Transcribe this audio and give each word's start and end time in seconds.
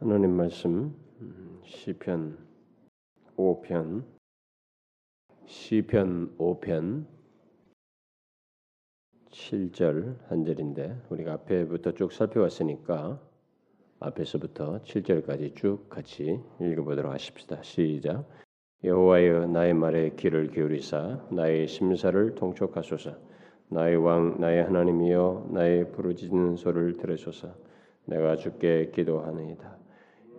하나님 0.00 0.32
말씀 0.32 0.92
음, 1.20 1.60
시편 1.64 2.36
5편 3.36 4.04
시편 5.46 6.36
5편 6.36 7.06
7절 9.30 10.18
한 10.28 10.44
절인데 10.44 11.00
우리가 11.10 11.34
앞에부터 11.34 11.92
쭉 11.92 12.12
살펴왔으니까 12.12 13.20
앞에서부터 14.00 14.82
7절까지 14.82 15.54
쭉 15.54 15.88
같이 15.88 16.40
읽어보도록 16.60 17.12
하십시다. 17.12 17.62
시작. 17.62 18.28
여호와여 18.82 19.46
나의 19.46 19.74
말에 19.74 20.10
귀를 20.16 20.50
기울이사 20.50 21.28
나의 21.30 21.68
심사를 21.68 22.34
통촉하소서. 22.34 23.16
나의 23.68 23.96
왕 23.96 24.40
나의 24.40 24.64
하나님이여 24.64 25.50
나의 25.52 25.92
부르짖는 25.92 26.56
소리를 26.56 26.96
들으소서. 26.96 27.54
내가 28.06 28.36
주께 28.36 28.90
기도하나이다. 28.90 29.83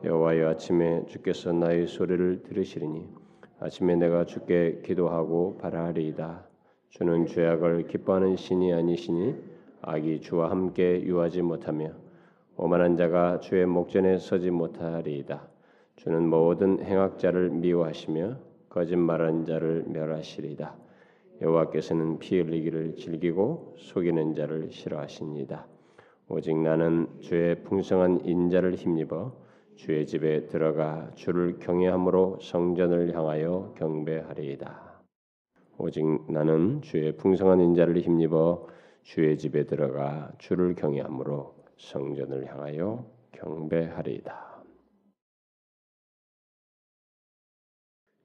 여호와여 0.04 0.50
아침에 0.50 1.05
주께서 1.08 1.52
나의 1.52 1.88
소리를 1.88 2.44
들으시리니 2.44 3.08
아침에 3.59 3.95
내가 3.95 4.26
주께 4.26 4.81
기도하고 4.84 5.58
바라리이다. 5.58 6.44
주는 6.90 7.26
죄악을 7.26 7.88
기뻐하는 7.88 8.36
신이 8.36 8.73
아니시니 8.73 9.36
악이 9.81 10.22
주와 10.22 10.52
함께 10.52 11.02
유하지 11.03 11.41
못하며 11.41 11.91
오만한 12.58 12.98
자가 12.98 13.39
주의 13.39 13.66
목전에 13.66 14.17
서지 14.17 14.52
못하리이다. 14.52 15.48
주는 15.95 16.30
모든 16.30 16.84
행악자를 16.84 17.50
미워하시며 17.50 18.38
거짓말하는 18.70 19.45
자를 19.45 19.86
멸하시리이다. 19.88 20.75
여호와께서는 21.41 22.20
피 22.20 22.39
흘리기를 22.39 22.95
즐기고 22.95 23.75
속이는 23.77 24.36
자를 24.36 24.72
싫어하십니다. 24.72 25.66
오직 26.27 26.58
나는 26.58 27.08
주의 27.22 27.55
풍성한 27.64 28.25
인자를 28.25 28.75
힘입어 28.75 29.45
주의 29.75 30.05
집에 30.05 30.47
들어가 30.47 31.11
주를 31.15 31.59
경외함으로 31.59 32.39
성전을 32.41 33.13
향하여 33.16 33.73
경배하리이다. 33.77 35.02
오직 35.77 36.05
나는 36.31 36.81
주의 36.81 37.16
풍성한 37.16 37.59
인자를 37.59 38.00
힘입어 38.00 38.67
주의 39.03 39.38
집에 39.38 39.66
들어가 39.66 40.31
주를 40.38 40.75
경외함으로 40.75 41.55
성전을 41.77 42.47
향하여 42.47 43.05
경배하리이다. 43.33 44.63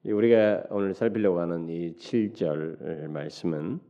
우리가 0.04 0.64
오늘 0.70 0.94
살피려고 0.94 1.40
하는 1.40 1.68
이 1.68 1.94
7절 1.96 3.08
말씀은 3.08 3.80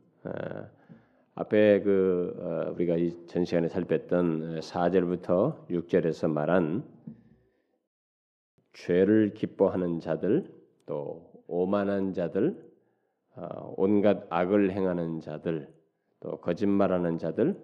앞에 1.34 1.80
그 1.82 2.34
어, 2.38 2.72
우리가 2.74 2.96
전 3.26 3.44
시간에 3.44 3.68
살폈던 3.68 4.60
4절부터 4.60 5.68
6절에서 5.68 6.30
말한 6.30 6.84
죄를 8.72 9.34
기뻐하는 9.34 10.00
자들 10.00 10.52
또 10.86 11.30
오만한 11.46 12.12
자들 12.12 12.70
어, 13.36 13.74
온갖 13.76 14.26
악을 14.30 14.70
행하는 14.72 15.20
자들 15.20 15.72
또 16.20 16.38
거짓말하는 16.38 17.18
자들 17.18 17.60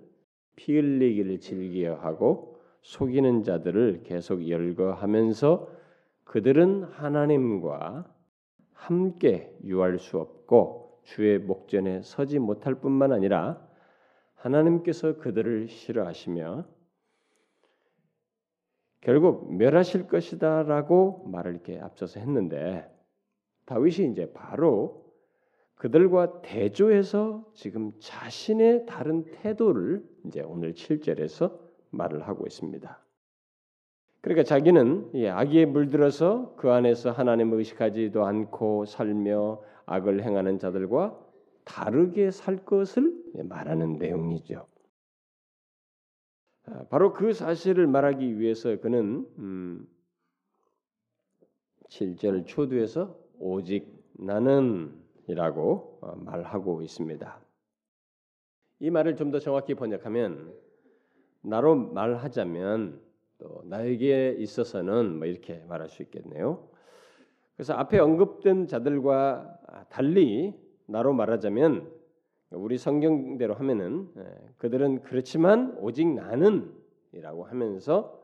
피 0.56 0.74
흘리기를 0.74 1.40
즐겨하고 1.40 2.56
속이는 2.82 3.42
자들을 3.42 4.02
계속 4.04 4.48
열거하면서 4.48 5.68
그들은 6.24 6.84
하나님과 6.84 8.12
함께 8.72 9.56
유할 9.64 9.98
수 9.98 10.18
없고 10.18 11.00
주의 11.02 11.38
목전에 11.38 12.02
서지 12.02 12.38
못할 12.38 12.76
뿐만 12.76 13.12
아니라 13.12 13.60
하나님께서 14.34 15.18
그들을 15.18 15.68
싫어하시며 15.68 16.64
결국 19.06 19.54
멸하실 19.54 20.08
것이다라고 20.08 21.28
말을 21.28 21.52
이렇게 21.52 21.78
앞서서 21.78 22.18
했는데 22.18 22.92
다윗이 23.66 24.10
이제 24.10 24.32
바로 24.32 25.04
그들과 25.76 26.42
대조해서 26.42 27.48
지금 27.54 27.92
자신의 28.00 28.86
다른 28.86 29.24
태도를 29.30 30.04
이제 30.24 30.40
오늘 30.40 30.72
7절에서 30.72 31.56
말을 31.90 32.26
하고 32.26 32.48
있습니다. 32.48 32.98
그러니까 34.22 34.42
자기는 34.42 35.12
악에 35.30 35.66
물들어서 35.66 36.56
그 36.56 36.72
안에서 36.72 37.12
하나님을 37.12 37.58
의식하지도 37.58 38.26
않고 38.26 38.86
살며 38.86 39.62
악을 39.84 40.24
행하는 40.24 40.58
자들과 40.58 41.16
다르게 41.64 42.32
살 42.32 42.56
것을 42.64 43.14
말하는 43.44 43.98
내용이죠. 43.98 44.66
아, 46.66 46.84
바로 46.90 47.12
그 47.12 47.32
사실을 47.32 47.86
말하기 47.86 48.40
위해서 48.40 48.76
그는 48.80 49.26
음, 49.38 49.86
7절 51.88 52.46
초두에서 52.46 53.16
오직 53.38 53.86
나는이라고 54.14 55.98
어, 56.02 56.16
말하고 56.16 56.82
있습니다. 56.82 57.40
이 58.80 58.90
말을 58.90 59.16
좀 59.16 59.30
더 59.30 59.38
정확히 59.38 59.74
번역하면 59.74 60.52
나로 61.42 61.76
말하자면 61.76 63.00
또 63.38 63.62
나에게 63.66 64.36
있어서는 64.38 65.18
뭐 65.18 65.26
이렇게 65.26 65.62
말할 65.68 65.88
수 65.88 66.02
있겠네요. 66.02 66.68
그래서 67.54 67.74
앞에 67.74 67.98
언급된 67.98 68.66
자들과 68.66 69.86
달리 69.88 70.54
나로 70.86 71.12
말하자면 71.12 71.95
우리 72.50 72.78
성경대로 72.78 73.54
하면은 73.54 74.08
예, 74.16 74.22
그들은 74.58 75.02
그렇지만 75.02 75.76
오직 75.80 76.06
나는이라고 76.06 77.44
하면서 77.44 78.22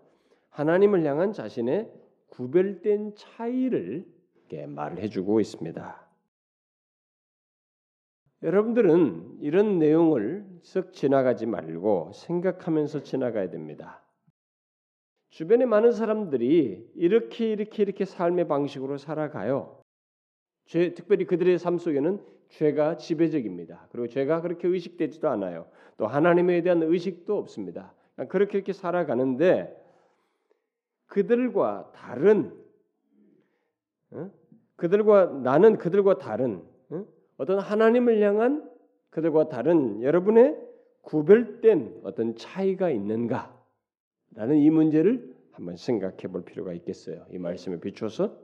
하나님을 0.50 1.04
향한 1.04 1.32
자신의 1.32 1.92
구별된 2.28 3.14
차이를 3.16 4.06
말을 4.68 4.98
해주고 4.98 5.40
있습니다. 5.40 6.06
여러분들은 8.42 9.38
이런 9.40 9.78
내용을 9.78 10.44
쓱 10.62 10.92
지나가지 10.92 11.46
말고 11.46 12.12
생각하면서 12.12 13.02
지나가야 13.02 13.50
됩니다. 13.50 14.02
주변에 15.30 15.64
많은 15.64 15.92
사람들이 15.92 16.90
이렇게 16.94 17.50
이렇게 17.50 17.82
이렇게 17.82 18.04
삶의 18.04 18.48
방식으로 18.48 18.98
살아가요. 18.98 19.81
죄, 20.66 20.94
특별히 20.94 21.24
그들의 21.24 21.58
삶 21.58 21.78
속에는 21.78 22.20
죄가 22.48 22.96
지배적입니다. 22.96 23.88
그리고 23.90 24.08
죄가 24.08 24.42
그렇게 24.42 24.68
의식되지도 24.68 25.28
않아요. 25.28 25.66
또 25.96 26.06
하나님에 26.06 26.62
대한 26.62 26.82
의식도 26.82 27.36
없습니다. 27.38 27.94
그렇게 28.28 28.58
이렇게 28.58 28.72
살아가는데 28.72 29.78
그들과 31.06 31.92
다른 31.94 32.52
어? 34.10 34.30
그들과 34.76 35.26
나는 35.26 35.78
그들과 35.78 36.18
다른 36.18 36.62
어? 36.90 37.06
어떤 37.38 37.58
하나님을 37.58 38.20
향한 38.22 38.70
그들과 39.10 39.48
다른 39.48 40.02
여러분의 40.02 40.58
구별된 41.02 42.00
어떤 42.04 42.36
차이가 42.36 42.90
있는가? 42.90 43.58
라는 44.34 44.56
이 44.56 44.70
문제를 44.70 45.34
한번 45.52 45.76
생각해 45.76 46.28
볼 46.28 46.44
필요가 46.44 46.72
있겠어요. 46.72 47.26
이 47.30 47.38
말씀에 47.38 47.80
비춰서 47.80 48.36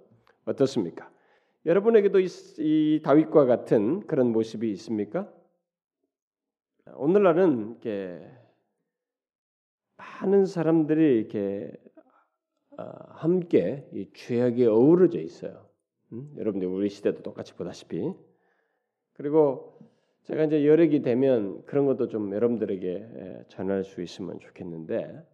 어떻습니까? 0.44 1.10
여러분에게도 1.66 2.20
이, 2.20 2.26
이 2.58 3.00
다윗과 3.02 3.46
같은 3.46 4.06
그런 4.06 4.32
모습이 4.32 4.70
있습니까? 4.72 5.32
오늘날은 6.94 7.70
이렇게 7.70 8.20
많은 9.96 10.46
사람들이 10.46 11.18
이렇게 11.18 11.72
어, 12.78 12.84
함께 13.10 13.88
이 13.92 14.08
죄악에 14.14 14.66
어우러져 14.66 15.18
있어요. 15.20 15.68
음? 16.12 16.32
여러분들 16.38 16.68
우리 16.68 16.88
시대도 16.88 17.22
똑같이 17.22 17.54
보다시피 17.54 18.12
그리고 19.14 19.78
제가 20.22 20.44
이제 20.44 20.66
여력이 20.66 21.02
되면 21.02 21.64
그런 21.64 21.86
것도 21.86 22.08
좀 22.08 22.32
여러분들에게 22.32 23.44
전할 23.48 23.84
수 23.84 24.02
있으면 24.02 24.38
좋겠는데 24.38 25.26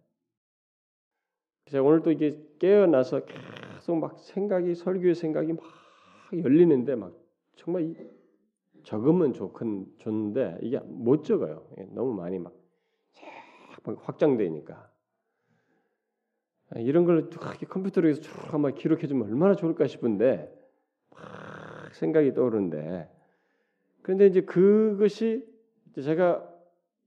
제가 1.65 1.83
오늘 1.83 2.01
또 2.01 2.11
이게 2.11 2.39
깨어나서 2.59 3.25
계속 3.25 3.97
막 3.97 4.19
생각이 4.19 4.73
설교의 4.75 5.15
생각이 5.15 5.53
막 5.53 5.63
열리는데 6.33 6.95
막 6.95 7.13
정말 7.55 7.95
적으면 8.83 9.33
좋건 9.33 9.87
좋는데 9.97 10.59
이게 10.61 10.79
못 10.79 11.23
적어요. 11.23 11.67
너무 11.91 12.13
많이 12.13 12.39
막 12.39 12.53
확장되니까 13.83 14.91
이런 16.77 17.05
걸 17.05 17.29
컴퓨터로 17.29 18.07
해서 18.09 18.21
쭉 18.21 18.53
한번 18.53 18.73
기록해 18.73 19.07
주면 19.07 19.27
얼마나 19.27 19.55
좋을까 19.55 19.87
싶은데 19.87 20.51
막 21.11 21.93
생각이 21.93 22.33
떠오르는데 22.33 23.09
그런데 24.01 24.27
이제 24.27 24.41
그것이 24.41 25.45
제가 25.95 26.51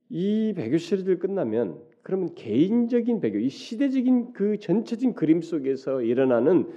이 0.08 0.52
배교 0.56 0.78
시리즈를 0.78 1.18
끝나면 1.18 1.82
그러면 2.02 2.34
개인적인 2.34 3.20
배교, 3.20 3.38
이 3.38 3.50
시대적인 3.50 4.32
그 4.32 4.58
전체적인 4.58 5.14
그림 5.14 5.42
속에서 5.42 6.00
일어나는 6.00 6.72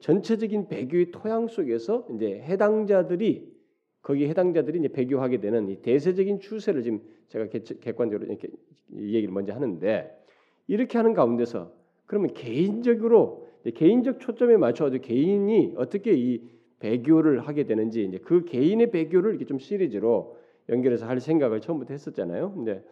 전체적인 0.00 0.68
배교의 0.68 1.10
토양 1.10 1.48
속에서 1.48 2.06
이제 2.14 2.40
해당자들이 2.40 3.52
거기 4.00 4.28
해당자들이 4.28 4.78
이제 4.80 4.88
배교하게 4.88 5.40
되는 5.40 5.68
이 5.68 5.76
대세적인 5.82 6.40
추세를 6.40 6.82
지금 6.82 7.00
제가 7.28 7.46
객관적으로 7.80 8.28
이렇게 8.28 8.48
이 8.92 9.14
얘기를 9.14 9.32
먼저 9.32 9.52
하는데 9.52 10.18
이렇게 10.66 10.98
하는 10.98 11.14
가운데서 11.14 11.72
그러면 12.06 12.32
개인적으로 12.34 13.48
개인적 13.74 14.20
초점에 14.20 14.56
맞춰서 14.56 14.98
개인이 14.98 15.74
어떻게 15.76 16.14
이 16.14 16.42
배교를 16.80 17.40
하게 17.40 17.64
되는지 17.64 18.04
이제 18.04 18.18
그 18.18 18.44
개인의 18.44 18.90
배교를 18.90 19.30
이렇게 19.30 19.44
좀 19.44 19.58
시리즈로 19.58 20.36
연결해서 20.68 21.06
할 21.06 21.20
생각을 21.20 21.60
처음부터 21.60 21.94
했었잖아요. 21.94 22.52
근데, 22.54 22.84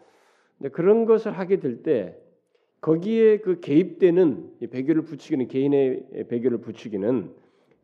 근데 0.59 0.71
그런 0.71 1.07
것을 1.07 1.33
하게 1.33 1.59
될 1.59 1.83
때 1.83 2.17
거기에 2.81 3.38
그 3.38 3.61
개입되는 3.61 4.59
배교를 4.71 5.03
부추기는 5.03 5.49
개인의 5.49 6.27
배교를 6.29 6.59
부추기는 6.59 7.35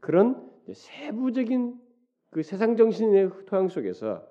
그런 0.01 0.51
세부적인 0.73 1.79
그 2.31 2.43
세상 2.43 2.77
정신의 2.77 3.31
토양 3.47 3.69
속에서 3.69 4.27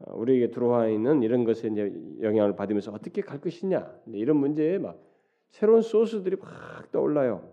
어, 0.00 0.16
우리에게 0.16 0.50
들어와 0.50 0.88
있는 0.88 1.22
이런 1.22 1.44
것에 1.44 1.68
이제 1.68 1.92
영향을 2.20 2.56
받으면서 2.56 2.92
어떻게 2.92 3.22
갈 3.22 3.40
것이냐 3.40 3.90
이런 4.06 4.36
문제에 4.38 4.78
막 4.78 5.00
새로운 5.50 5.82
소스들이 5.82 6.36
막 6.36 6.90
떠올라요. 6.90 7.52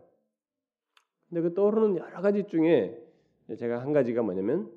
근데 1.29 1.41
그 1.41 1.53
떠오르는 1.53 1.97
여러 1.97 2.21
가지 2.21 2.45
중에 2.45 2.97
제가 3.57 3.81
한 3.81 3.93
가지가 3.93 4.21
뭐냐면 4.23 4.71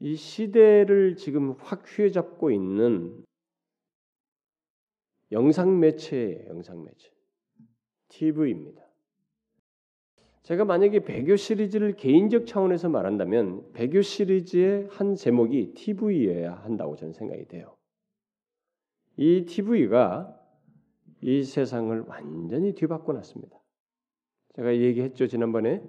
이 0.00 0.14
시대를 0.14 1.16
지금 1.16 1.52
확 1.58 1.84
휘어잡고 1.86 2.50
있는 2.50 3.24
영상 5.32 5.78
매체예요. 5.80 6.48
영상 6.48 6.84
매체. 6.84 7.10
TV입니다. 8.08 8.82
제가 10.42 10.64
만약에 10.64 11.00
배교 11.00 11.36
시리즈를 11.36 11.94
개인적 11.94 12.46
차원에서 12.46 12.88
말한다면 12.88 13.72
배교 13.74 14.00
시리즈의 14.00 14.88
한 14.90 15.14
제목이 15.14 15.74
TV여야 15.74 16.54
한다고 16.64 16.96
저는 16.96 17.12
생각이 17.12 17.46
돼요. 17.48 17.76
이 19.16 19.44
TV가 19.44 20.34
이 21.20 21.42
세상을 21.42 22.00
완전히 22.06 22.74
뒤바꿔 22.74 23.12
놨습니다. 23.12 23.58
제가 24.54 24.74
얘기했죠 24.74 25.26
지난번에 25.26 25.82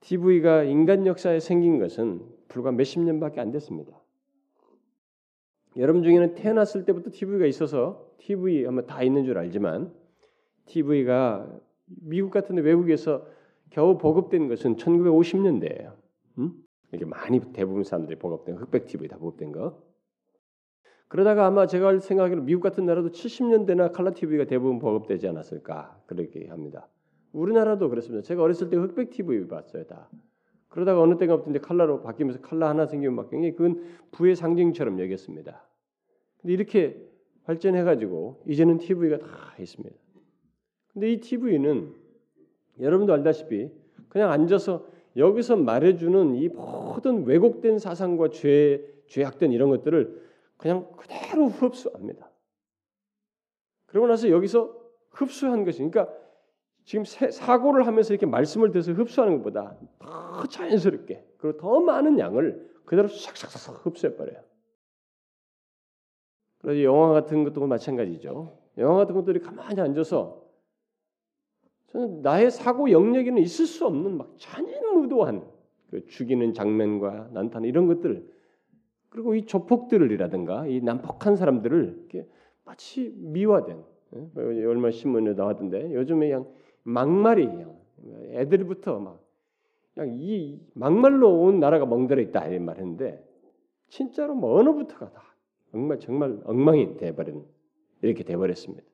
TV가 0.00 0.62
인간 0.62 1.06
역사에 1.06 1.40
생긴 1.40 1.80
것은 1.80 2.24
불과 2.46 2.70
몇십 2.70 3.00
년밖에 3.02 3.40
안 3.40 3.50
됐습니다. 3.50 4.00
여러분 5.78 6.02
중에는 6.02 6.34
태어났을 6.34 6.84
때부터 6.84 7.10
TV가 7.10 7.46
있어서 7.46 8.10
TV 8.18 8.66
아마 8.66 8.82
다 8.82 9.02
있는 9.02 9.24
줄 9.24 9.38
알지만 9.38 9.92
TV가 10.66 11.46
미국 11.86 12.30
같은 12.30 12.56
데 12.56 12.62
외국에서 12.62 13.26
겨우 13.70 13.98
보급된 13.98 14.48
것은 14.48 14.76
1950년대예요. 14.76 15.94
음? 16.38 16.52
이게 16.92 17.04
많이 17.04 17.40
대부분 17.52 17.84
사람들이 17.84 18.18
보급된 18.18 18.56
흑백 18.56 18.86
TV 18.86 19.08
다 19.08 19.18
보급된 19.18 19.52
거. 19.52 19.82
그러다가 21.08 21.46
아마 21.46 21.66
제가 21.66 21.98
생각하기로 21.98 22.42
미국 22.42 22.62
같은 22.62 22.84
나라도 22.84 23.10
70년대나 23.10 23.92
칼라 23.92 24.10
TV가 24.10 24.44
대부분 24.46 24.78
보급되지 24.78 25.28
않았을까 25.28 26.02
그렇게 26.06 26.48
합니다. 26.48 26.88
우리나라도 27.32 27.88
그렇습니다. 27.88 28.22
제가 28.22 28.42
어렸을 28.42 28.70
때 28.70 28.76
흑백 28.76 29.10
TV 29.10 29.46
봤어요 29.46 29.84
다. 29.84 30.08
그러다가 30.76 31.00
어느 31.00 31.16
때가부터 31.16 31.58
칼라로 31.58 32.02
바뀌면서 32.02 32.42
칼라 32.42 32.68
하나 32.68 32.84
생기면 32.84 33.16
막 33.16 33.30
굉장히 33.30 33.56
그건 33.56 33.82
부의 34.10 34.36
상징처럼 34.36 35.00
여겼습니다. 35.00 35.66
근데 36.36 36.52
이렇게 36.52 37.02
발전해가지고 37.44 38.42
이제는 38.46 38.76
TV가 38.76 39.16
다 39.16 39.54
있습니다. 39.58 39.96
근데 40.92 41.12
이 41.12 41.20
TV는 41.20 41.94
여러분도 42.78 43.14
알다시피 43.14 43.70
그냥 44.10 44.30
앉아서 44.30 44.86
여기서 45.16 45.56
말해주는 45.56 46.34
이 46.34 46.48
모든 46.48 47.24
왜곡된 47.24 47.78
사상과 47.78 48.28
죄, 48.28 48.86
죄악된 49.06 49.52
이런 49.52 49.70
것들을 49.70 50.26
그냥 50.58 50.90
그대로 50.98 51.46
흡수합니다. 51.46 52.30
그러고 53.86 54.08
나서 54.08 54.28
여기서 54.28 54.78
흡수한 55.08 55.64
것이 55.64 55.78
그러니까 55.78 56.14
지금 56.86 57.04
사고를 57.04 57.84
하면서 57.84 58.14
이렇게 58.14 58.26
말씀을 58.26 58.70
들어서 58.70 58.92
흡수하는 58.92 59.38
것보다 59.38 59.76
더 59.98 60.46
자연스럽게 60.46 61.26
그리고 61.36 61.58
더 61.58 61.80
많은 61.80 62.18
양을 62.18 62.74
그대로 62.84 63.08
싹싹싹 63.08 63.84
흡수해 63.84 64.14
버려요. 64.14 64.40
그래서 66.58 66.82
영화 66.84 67.12
같은 67.12 67.42
것도 67.42 67.66
마찬가지죠. 67.66 68.56
영화 68.78 68.98
같은 68.98 69.16
것들이 69.16 69.40
가만히 69.40 69.80
앉아서 69.80 70.46
저는 71.88 72.22
나의 72.22 72.52
사고 72.52 72.90
영역에는 72.92 73.42
있을 73.42 73.66
수 73.66 73.84
없는 73.84 74.16
막 74.16 74.34
잔인무도한 74.38 75.44
그 75.90 76.06
죽이는 76.06 76.54
장면과 76.54 77.30
난탄 77.32 77.64
이런 77.64 77.88
것들 77.88 78.32
그리고 79.08 79.34
이 79.34 79.44
조폭들이라든가 79.44 80.68
이 80.68 80.80
난폭한 80.82 81.34
사람들을 81.34 82.08
마치 82.64 83.12
미화된 83.16 83.82
예? 84.14 84.30
얼마 84.36 84.92
신문에 84.92 85.32
나왔던데 85.32 85.92
요즘에 85.92 86.28
그냥 86.28 86.46
막말이 86.86 87.46
그냥 87.46 87.76
애들부터 88.30 89.00
막 89.00 89.20
그냥 89.94 90.16
이 90.20 90.60
막말로 90.74 91.42
온 91.42 91.58
나라가 91.58 91.84
멍들어 91.84 92.22
있다 92.22 92.46
이런 92.46 92.64
말했는데 92.64 93.24
진짜로 93.88 94.34
뭐 94.34 94.58
언어부터가 94.58 95.10
다 95.10 95.22
정말 95.72 95.98
정말 95.98 96.40
엉망이 96.44 96.96
돼버린 96.96 97.44
이렇게 98.02 98.22
돼버렸습니다. 98.22 98.84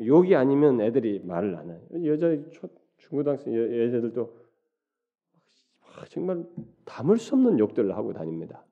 욕이 0.00 0.36
아니면 0.36 0.80
애들이 0.80 1.20
말을 1.24 1.56
안 1.56 1.70
해요. 1.70 1.80
여자 2.04 2.36
중고등학생 2.98 3.54
여자들도 3.54 4.38
정말 6.10 6.44
담을 6.84 7.18
수 7.18 7.34
없는 7.34 7.58
욕들을 7.58 7.96
하고 7.96 8.12
다닙니다. 8.12 8.64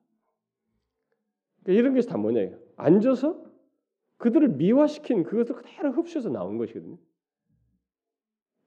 그러니까 1.63 1.81
이런 1.81 1.93
것이 1.93 2.07
다 2.07 2.17
뭐냐? 2.17 2.49
앉아서 2.77 3.43
그들을 4.17 4.47
미화시킨 4.49 5.23
그것을 5.23 5.55
그대로 5.55 5.91
흡수해서 5.91 6.29
나온 6.29 6.57
것이거든요. 6.57 6.97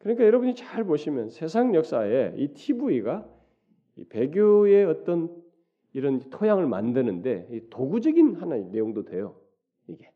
그러니까 0.00 0.25
여러분이 0.25 0.55
잘 0.55 0.85
보시면 0.85 1.29
세상 1.29 1.75
역사에 1.75 2.35
이 2.37 2.49
TV가 2.49 3.29
이 3.97 4.05
배교의 4.05 4.87
어떤 4.87 5.43
이런 5.93 6.20
토양을 6.31 6.67
만드는데 6.67 7.69
도구적인 7.69 8.37
하나의 8.37 8.64
내용도 8.67 9.05
돼요. 9.05 9.37
이게. 9.87 10.11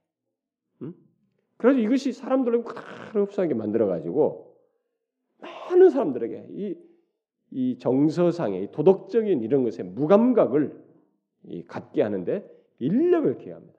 음? 0.83 0.95
그래서 1.59 1.79
이것이 1.79 2.13
사람들을 2.13 2.65
그대로 2.65 3.27
흡수하게 3.27 3.55
만들어 3.55 3.87
가지고 3.87 4.57
많은 5.39 5.91
사람들에게 5.91 6.49
이, 6.53 6.77
이 7.51 7.79
정서상의 7.79 8.73
도덕적인 8.73 9.43
이런 9.43 9.65
것에 9.65 9.83
무감각을 9.83 10.83
갖게 11.67 12.01
하는데 12.03 12.51
인력을 12.79 13.37
기합니다. 13.37 13.79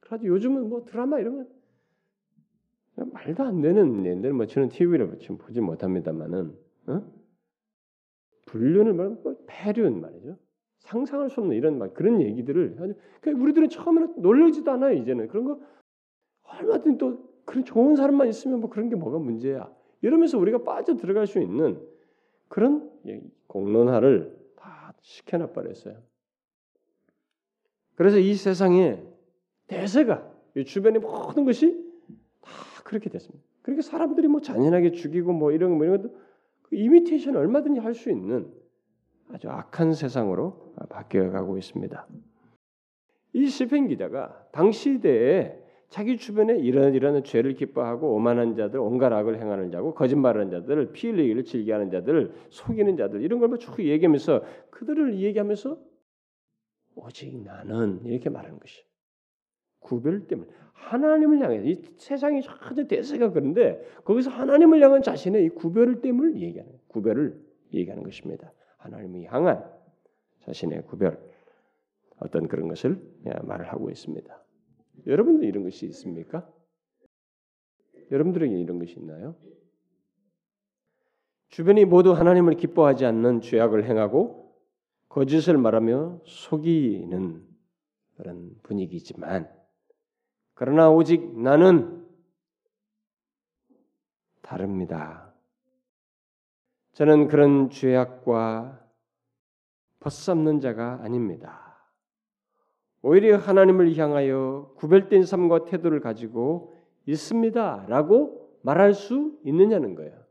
그래서 0.00 0.24
요즘은 0.24 0.68
뭐 0.68 0.84
드라마 0.84 1.18
이런 1.18 1.36
건 1.36 1.57
말도 3.04 3.42
안 3.42 3.60
되는 3.60 4.04
얘들 4.04 4.32
뭐 4.32 4.46
저는 4.46 4.68
TV를 4.68 5.18
지금 5.18 5.38
보지 5.38 5.60
못합니다만은 5.60 6.56
어? 6.86 7.02
불륜을 8.46 8.94
말하면 8.94 9.36
폐륜 9.46 10.00
말이죠. 10.00 10.36
상상할 10.78 11.28
수 11.28 11.40
없는 11.40 11.56
이런 11.56 11.78
막 11.78 11.92
그런 11.94 12.20
얘기들을 12.20 12.76
그러니까 12.76 13.42
우리들은 13.42 13.68
처음에는 13.68 14.14
놀라지도 14.22 14.70
않아요 14.72 14.94
이제는 14.94 15.28
그런 15.28 15.44
거 15.44 15.60
얼마든지 16.42 16.98
또 16.98 17.28
그런 17.44 17.64
좋은 17.64 17.94
사람만 17.94 18.28
있으면 18.28 18.60
뭐 18.60 18.70
그런 18.70 18.88
게 18.88 18.96
뭐가 18.96 19.18
문제야 19.18 19.70
이러면서 20.00 20.38
우리가 20.38 20.62
빠져 20.62 20.96
들어갈 20.96 21.26
수 21.26 21.40
있는 21.40 21.80
그런 22.48 22.90
공론화를 23.46 24.36
다 24.56 24.94
시켜놔 25.02 25.52
버렸어요. 25.52 26.02
그래서 27.96 28.18
이 28.18 28.34
세상에 28.34 29.02
대세가 29.66 30.30
주변의 30.64 31.00
모든 31.00 31.44
것이 31.44 31.72
다 31.72 31.87
그렇게 32.88 33.10
됐습니다. 33.10 33.44
그러니까 33.60 33.82
사람들이 33.82 34.28
뭐 34.28 34.40
잔인하게 34.40 34.92
죽이고 34.92 35.32
뭐 35.34 35.52
이런 35.52 35.76
뭐 35.76 35.84
이런 35.84 36.00
것도 36.00 36.16
그 36.62 36.76
이미테이션 36.76 37.36
얼마든지 37.36 37.80
할 37.80 37.94
수 37.94 38.10
있는 38.10 38.50
아주 39.30 39.50
악한 39.50 39.92
세상으로 39.92 40.74
바뀌어가고 40.88 41.58
있습니다. 41.58 42.06
이 43.34 43.46
시편 43.46 43.88
기자가 43.88 44.48
당시 44.52 44.94
시대에 44.94 45.62
자기 45.90 46.16
주변에 46.16 46.58
이런 46.58 46.94
이런 46.94 47.22
죄를 47.22 47.54
기뻐하고 47.54 48.14
오만한 48.14 48.56
자들, 48.56 48.80
온갖 48.80 49.12
악을 49.12 49.38
행하는 49.38 49.70
자고 49.70 49.94
거짓말하는 49.94 50.50
자들, 50.50 50.92
피 50.92 51.08
흘리기를 51.08 51.44
즐겨하는 51.44 51.90
자들, 51.90 52.32
속이는 52.48 52.96
자들 52.96 53.22
이런 53.22 53.38
걸쭉 53.38 53.80
얘기하면서 53.80 54.42
그들을 54.70 55.18
얘기하면서 55.20 55.78
오직 56.96 57.42
나는 57.42 58.00
이렇게 58.04 58.30
말하는 58.30 58.58
것이 58.58 58.87
구별 59.80 60.26
때문에 60.26 60.50
하나님을 60.72 61.40
향해 61.40 61.62
이 61.64 61.82
세상이 61.96 62.42
전혀 62.42 62.86
대세가 62.86 63.30
그런데 63.30 63.84
거기서 64.04 64.30
하나님을 64.30 64.82
향한 64.82 65.02
자신의 65.02 65.44
이 65.44 65.48
구별 65.50 66.00
때문을 66.00 66.40
얘기하는 66.40 66.72
구별을 66.88 67.40
얘기하는 67.74 68.02
것입니다. 68.02 68.52
하나님이 68.78 69.26
향한 69.26 69.64
자신의 70.44 70.84
구별 70.86 71.20
어떤 72.20 72.48
그런 72.48 72.68
것을 72.68 73.00
말을 73.42 73.66
하고 73.68 73.90
있습니다. 73.90 74.44
여러분들 75.06 75.46
이런 75.46 75.64
것이 75.64 75.86
있습니까? 75.86 76.48
여러분들에게 78.10 78.58
이런 78.58 78.78
것이 78.78 78.98
있나요? 78.98 79.36
주변이 81.48 81.84
모두 81.84 82.12
하나님을 82.12 82.54
기뻐하지 82.54 83.04
않는 83.04 83.40
죄악을 83.40 83.84
행하고 83.84 84.54
거짓을 85.08 85.58
말하며 85.58 86.20
속이는 86.24 87.46
그런 88.16 88.50
분위기지만 88.62 89.57
그러나 90.58 90.90
오직 90.90 91.40
나는 91.40 92.04
다릅니다. 94.42 95.32
저는 96.94 97.28
그런 97.28 97.70
죄악과 97.70 98.84
벗삼는 100.00 100.58
자가 100.58 100.98
아닙니다. 101.04 101.78
오히려 103.02 103.36
하나님을 103.36 103.96
향하여 103.96 104.72
구별된 104.74 105.22
삶과 105.22 105.64
태도를 105.66 106.00
가지고 106.00 106.74
있습니다 107.06 107.86
라고 107.86 108.58
말할 108.62 108.94
수 108.94 109.38
있느냐는 109.44 109.94
거예요. 109.94 110.24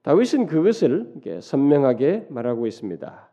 다윗은 0.00 0.46
그것을 0.46 1.20
선명하게 1.42 2.28
말하고 2.30 2.66
있습니다. 2.66 3.30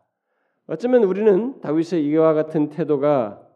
어쩌면 0.66 1.04
우리는 1.04 1.58
다윗의 1.62 2.04
이와 2.04 2.34
같은 2.34 2.68
태도가 2.68 3.47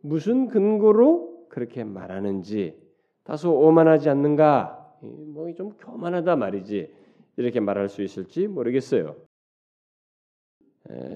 무슨 0.00 0.48
근거로 0.48 1.46
그렇게 1.48 1.84
말하는지 1.84 2.80
다소 3.24 3.52
오만하지 3.58 4.08
않는가? 4.10 4.74
뭐 5.00 5.52
좀 5.54 5.70
교만하다 5.78 6.36
말이지 6.36 6.90
이렇게 7.36 7.60
말할 7.60 7.88
수 7.88 8.02
있을지 8.02 8.46
모르겠어요. 8.48 9.14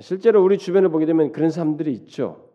실제로 0.00 0.42
우리 0.44 0.58
주변을 0.58 0.90
보게 0.90 1.06
되면 1.06 1.32
그런 1.32 1.50
사람들이 1.50 1.92
있죠. 1.94 2.50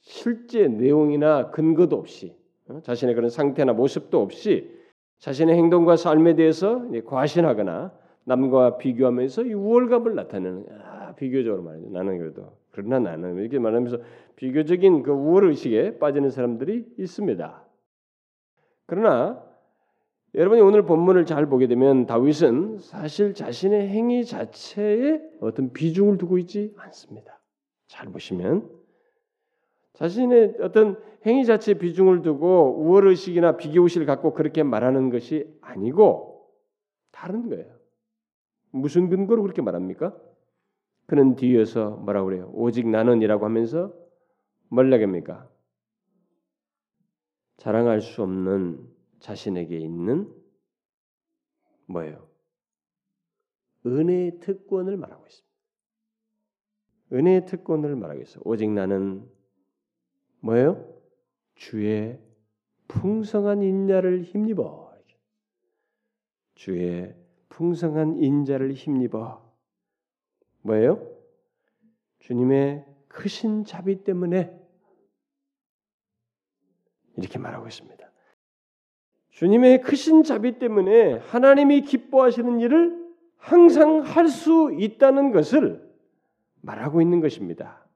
실제 0.00 0.68
내용이나 0.68 1.50
근거도 1.50 1.96
없이 1.96 2.36
어? 2.68 2.80
자신의 2.82 3.14
그런 3.14 3.28
상태나 3.28 3.72
모습도 3.72 4.20
없이 4.20 4.70
자신의 5.18 5.56
행동과 5.56 5.96
삶에 5.96 6.34
대해서 6.36 6.82
과신하거나 7.04 7.92
남과 8.24 8.78
비교하면서 8.78 9.44
이 9.44 9.54
우월감을 9.54 10.14
나타내는 10.14 10.66
아, 10.82 11.14
비교적으로 11.16 11.62
말이죠. 11.62 11.90
나는 11.90 12.18
그래도 12.18 12.52
그러나 12.76 12.98
나는 12.98 13.38
이렇게 13.38 13.58
말하면서 13.58 13.98
비교적인 14.36 15.02
그 15.02 15.10
우월 15.10 15.46
의식에 15.46 15.98
빠지는 15.98 16.28
사람들이 16.28 16.84
있습니다. 16.98 17.64
그러나 18.84 19.42
여러분이 20.34 20.60
오늘 20.60 20.82
본문을 20.84 21.24
잘 21.24 21.46
보게 21.46 21.68
되면 21.68 22.04
다윗은 22.04 22.80
사실 22.80 23.32
자신의 23.32 23.88
행위 23.88 24.26
자체에 24.26 25.22
어떤 25.40 25.72
비중을 25.72 26.18
두고 26.18 26.36
있지 26.36 26.74
않습니다. 26.76 27.40
잘 27.88 28.08
보시면 28.08 28.68
자신의 29.94 30.56
어떤 30.60 31.00
행위 31.24 31.46
자체에 31.46 31.78
비중을 31.78 32.20
두고 32.20 32.76
우월 32.78 33.08
의식이나 33.08 33.56
비교 33.56 33.84
의식을 33.84 34.06
갖고 34.06 34.34
그렇게 34.34 34.62
말하는 34.62 35.08
것이 35.08 35.50
아니고 35.62 36.50
다른 37.10 37.48
거예요. 37.48 37.74
무슨 38.70 39.08
근거로 39.08 39.40
그렇게 39.40 39.62
말합니까? 39.62 40.14
그는 41.06 41.36
뒤에서 41.36 41.90
뭐라고 41.90 42.26
그래요? 42.26 42.50
오직 42.52 42.88
나는이라고 42.88 43.44
하면서 43.44 43.92
뭘라 44.68 45.00
합니까? 45.00 45.48
자랑할 47.58 48.00
수 48.00 48.22
없는 48.22 48.86
자신에게 49.20 49.78
있는 49.78 50.32
뭐예요? 51.86 52.28
은혜의 53.86 54.40
특권을 54.40 54.96
말하고 54.96 55.26
있습니다. 55.26 55.46
은혜의 57.12 57.46
특권을 57.46 57.94
말하고 57.94 58.20
있어요. 58.22 58.42
오직 58.44 58.68
나는 58.70 59.30
뭐예요? 60.40 60.92
주의 61.54 62.20
풍성한 62.88 63.62
인자를 63.62 64.22
힘입어. 64.22 64.86
주의 66.56 67.14
풍성한 67.50 68.16
인자를 68.16 68.72
힘입어. 68.72 69.45
뭐예요? 70.66 71.16
주님의 72.20 72.84
크신 73.08 73.64
자비 73.64 74.04
때문에 74.04 74.52
이렇게 77.16 77.38
말하고 77.38 77.66
있습니다. 77.66 78.06
주님의 79.30 79.82
크신 79.82 80.22
자비 80.22 80.58
때문에 80.58 81.14
하나님이 81.18 81.82
기뻐하시는 81.82 82.60
일을 82.60 83.06
항상 83.36 84.00
할 84.00 84.28
수 84.28 84.74
있다는 84.78 85.30
것을 85.30 85.86
말하고 86.62 87.00
있는 87.00 87.20
것입니다. 87.20 87.86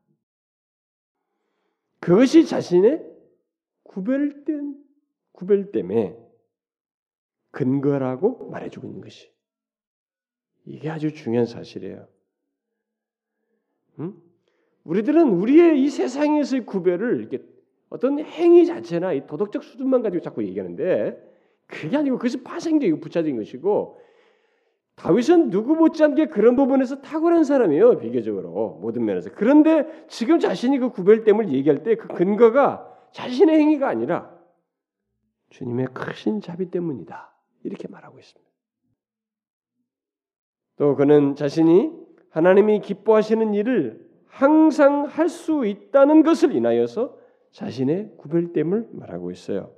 그것이 1.98 2.46
자신의 2.46 3.04
구별된 3.82 4.84
구별됨에 5.32 6.16
근거라고 7.50 8.48
말해주고 8.50 8.86
있는 8.86 9.00
것이 9.00 9.32
이게 10.66 10.88
아주 10.88 11.12
중요한 11.12 11.46
사실이에요. 11.46 12.06
음? 13.99 14.14
우리들은 14.85 15.28
우리의 15.28 15.82
이 15.82 15.90
세상에서의 15.90 16.64
구별을 16.66 17.20
이렇게 17.20 17.42
어떤 17.90 18.18
행위 18.20 18.66
자체나 18.66 19.12
이 19.12 19.26
도덕적 19.26 19.62
수준만 19.64 20.02
가지고 20.02 20.23
자꾸 20.23 20.44
얘기하는데 20.44 21.20
그게 21.66 21.97
아니고 21.97 22.16
그것이 22.16 22.42
파생적이고 22.42 23.00
부차적인 23.00 23.37
것이고 23.37 23.99
다윗은 24.97 25.50
누구 25.50 25.75
못지않게 25.76 26.26
그런 26.26 26.56
부분에서 26.56 27.00
탁월한 27.00 27.44
사람이에요 27.44 27.99
비교적으로 27.99 28.78
모든 28.80 29.04
면에서 29.04 29.30
그런데 29.35 29.87
지금 30.09 30.38
자신이 30.38 30.78
그 30.78 30.90
구별됨을 30.90 31.52
얘기할 31.52 31.82
때 31.82 31.94
그 31.94 32.09
근거가 32.09 32.87
자신의 33.12 33.59
행위가 33.59 33.88
아니라 33.88 34.38
주님의 35.50 35.88
크신 35.94 36.40
자비 36.40 36.70
때문이다 36.70 37.35
이렇게 37.64 37.88
말하고 37.88 38.18
있습니다. 38.18 38.50
또 40.76 40.97
그는 40.97 41.35
자신이 41.35 41.92
하나님이 42.30 42.80
기뻐하시는 42.80 43.54
일을 43.54 44.00
항상 44.26 45.04
할 45.04 45.28
수 45.28 45.66
있다는 45.66 46.22
것을 46.22 46.54
인하여서 46.54 47.16
자신의 47.50 48.12
구별됨을 48.16 48.88
말하고 48.92 49.30
있어요. 49.30 49.70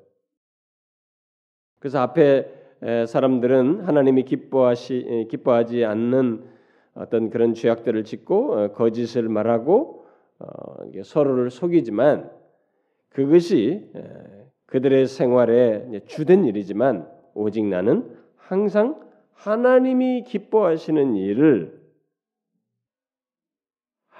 그래서 1.78 2.00
앞에 2.00 3.06
사람들은 3.06 3.80
하나님이 3.80 4.25
기뻐하시 4.25 5.26
기뻐하지 5.30 5.85
않는 5.85 6.44
어떤 6.94 7.30
그런 7.30 7.54
죄악들을 7.54 8.04
짓고 8.04 8.52
어, 8.52 8.73
거짓을 8.73 9.28
말하고 9.28 10.04
어, 10.38 10.47
서로를 11.02 11.50
속이지만 11.50 12.30
그것이 13.09 13.90
그들의 14.66 15.06
생활에 15.06 16.02
주된 16.06 16.44
일이지만 16.44 17.09
오직 17.35 17.64
나는 17.64 18.16
항상 18.37 19.00
하나님이 19.35 20.25
기뻐하시는 20.25 21.16
일을 21.16 21.82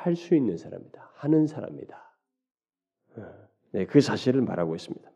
할 0.05 0.17
수 0.17 0.35
있는 0.35 0.57
사람이다. 0.57 1.11
하는 1.15 1.47
사람이다. 1.47 2.17
어, 3.17 3.23
네, 3.73 3.87
그 3.87 4.01
사실을 4.01 4.43
말하고 4.43 4.75
있습니다. 4.75 5.11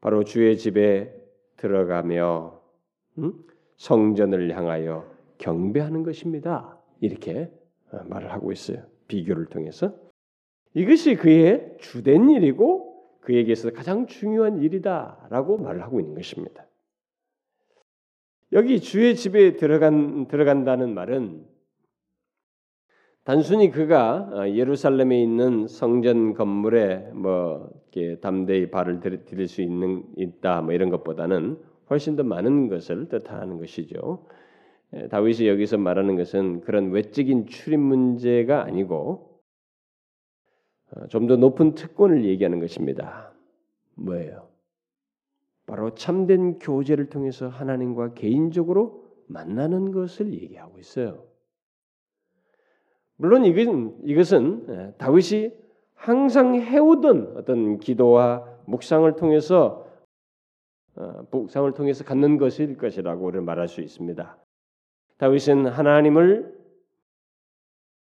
바로 0.00 0.24
주의 0.24 0.56
집에 0.58 1.14
들어가며 1.56 2.60
음? 3.18 3.44
성전을 3.76 4.56
향하여 4.56 5.10
경배하는 5.38 6.02
것입니다. 6.02 6.78
이렇게 7.00 7.50
어, 7.92 8.02
말을 8.04 8.32
하고 8.32 8.52
있어요. 8.52 8.84
비교를 9.08 9.46
통해서 9.46 9.94
이것이 10.74 11.16
그의 11.16 11.76
주된 11.78 12.30
일이고 12.30 13.18
그에게 13.20 13.54
서 13.54 13.70
가장 13.70 14.06
중요한 14.06 14.58
일이다라고 14.58 15.58
말을 15.58 15.82
하고 15.82 16.00
있는 16.00 16.14
것입니다. 16.14 16.66
여기 18.52 18.80
주의 18.80 19.14
집에 19.14 19.56
들어간 19.56 20.26
들어간다는 20.28 20.92
말은 20.94 21.46
단순히 23.24 23.70
그가 23.70 24.28
어, 24.32 24.48
예루살렘에 24.48 25.22
있는 25.22 25.68
성전 25.68 26.34
건물에 26.34 27.10
뭐 27.14 27.70
이렇게 27.92 28.18
담대히 28.20 28.70
발을 28.70 29.00
들일 29.00 29.46
수 29.46 29.62
있는 29.62 30.04
있다 30.16 30.62
뭐 30.62 30.72
이런 30.72 30.90
것보다는 30.90 31.58
훨씬 31.88 32.16
더 32.16 32.24
많은 32.24 32.68
것을 32.68 33.08
뜻하는 33.08 33.58
것이죠. 33.58 34.26
예, 34.94 35.08
다윗이 35.08 35.46
여기서 35.46 35.78
말하는 35.78 36.16
것은 36.16 36.62
그런 36.62 36.90
외적인 36.90 37.46
출입 37.46 37.78
문제가 37.78 38.64
아니고 38.64 39.40
어, 40.90 41.06
좀더 41.08 41.36
높은 41.36 41.74
특권을 41.74 42.24
얘기하는 42.24 42.58
것입니다. 42.58 43.32
뭐예요? 43.94 44.48
바로 45.66 45.94
참된 45.94 46.58
교제를 46.58 47.08
통해서 47.08 47.48
하나님과 47.48 48.14
개인적으로 48.14 49.04
만나는 49.28 49.92
것을 49.92 50.32
얘기하고 50.34 50.80
있어요. 50.80 51.31
물론 53.16 53.44
이것은, 53.44 53.96
이것은 54.04 54.66
예, 54.68 54.94
다윗이 54.98 55.52
항상 55.94 56.54
해오던 56.54 57.34
어떤 57.36 57.78
기도와 57.78 58.44
묵상을 58.66 59.14
통해서 59.16 59.86
어, 60.94 61.26
묵상을 61.30 61.72
통해서 61.72 62.04
갖는 62.04 62.36
것일 62.36 62.76
것이라고 62.76 63.24
우리는 63.24 63.44
말할 63.44 63.68
수 63.68 63.80
있습니다. 63.80 64.36
다윗은 65.18 65.66
하나님을 65.66 66.60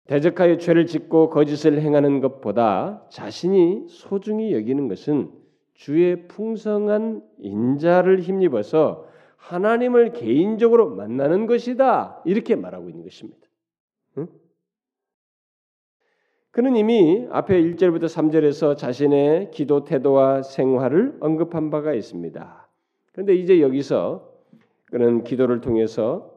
대적하여 0.08 0.58
죄를 0.58 0.86
짓고 0.86 1.30
거짓을 1.30 1.80
행하는 1.80 2.20
것보다 2.20 3.06
자신이 3.10 3.86
소중히 3.90 4.54
여기는 4.54 4.88
것은 4.88 5.32
주의 5.74 6.28
풍성한 6.28 7.24
인자를 7.40 8.20
힘입어서 8.22 9.08
하나님을 9.38 10.14
개인적으로 10.14 10.90
만나는 10.96 11.48
것이다. 11.48 12.22
이렇게 12.26 12.56
말하고 12.56 12.90
있는 12.90 13.04
것입니다. 13.04 13.48
응? 14.18 14.28
그는 16.53 16.75
이미 16.75 17.27
앞에 17.31 17.60
1절부터 17.63 18.03
3절에서 18.03 18.77
자신의 18.77 19.50
기도 19.50 19.83
태도와 19.86 20.43
생활을 20.43 21.17
언급한 21.19 21.72
바가 21.72 21.95
있습니다. 21.95 22.69
그런데 23.12 23.33
이제 23.33 23.60
여기서 23.60 24.31
그런 24.86 25.24
기도를 25.24 25.62
통해서 25.62 26.31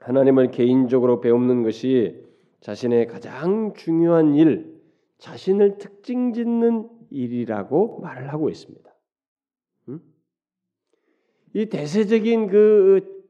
하나님을 0.00 0.50
개인적으로 0.50 1.22
배우는 1.22 1.62
것이 1.62 2.22
자신의 2.60 3.06
가장 3.06 3.72
중요한 3.72 4.34
일, 4.34 4.78
자신을 5.16 5.78
특징 5.78 6.34
짓는 6.34 6.90
일이라고 7.08 8.00
말을 8.00 8.30
하고 8.30 8.50
있습니다. 8.50 8.94
음? 9.88 10.00
이 11.54 11.64
대세적인 11.64 12.48
그 12.48 13.24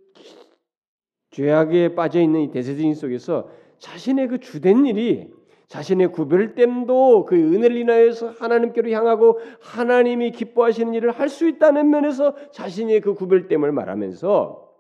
죄악에 1.30 1.94
빠져 1.94 2.20
있는 2.20 2.40
이 2.40 2.50
대세적인 2.50 2.94
속에서 2.94 3.48
자신의 3.78 4.28
그 4.28 4.38
주된 4.40 4.86
일이 4.86 5.30
자신의 5.68 6.12
구별됨도 6.12 7.24
그 7.24 7.34
은혜를 7.34 7.76
인하여서 7.76 8.30
하나님께로 8.30 8.90
향하고 8.90 9.40
하나님이 9.60 10.30
기뻐하시는 10.30 10.94
일을 10.94 11.10
할 11.10 11.28
수 11.28 11.48
있다는 11.48 11.90
면에서 11.90 12.36
자신의 12.52 13.00
그 13.00 13.14
구별됨을 13.14 13.72
말하면서 13.72 14.74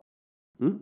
음? 0.62 0.80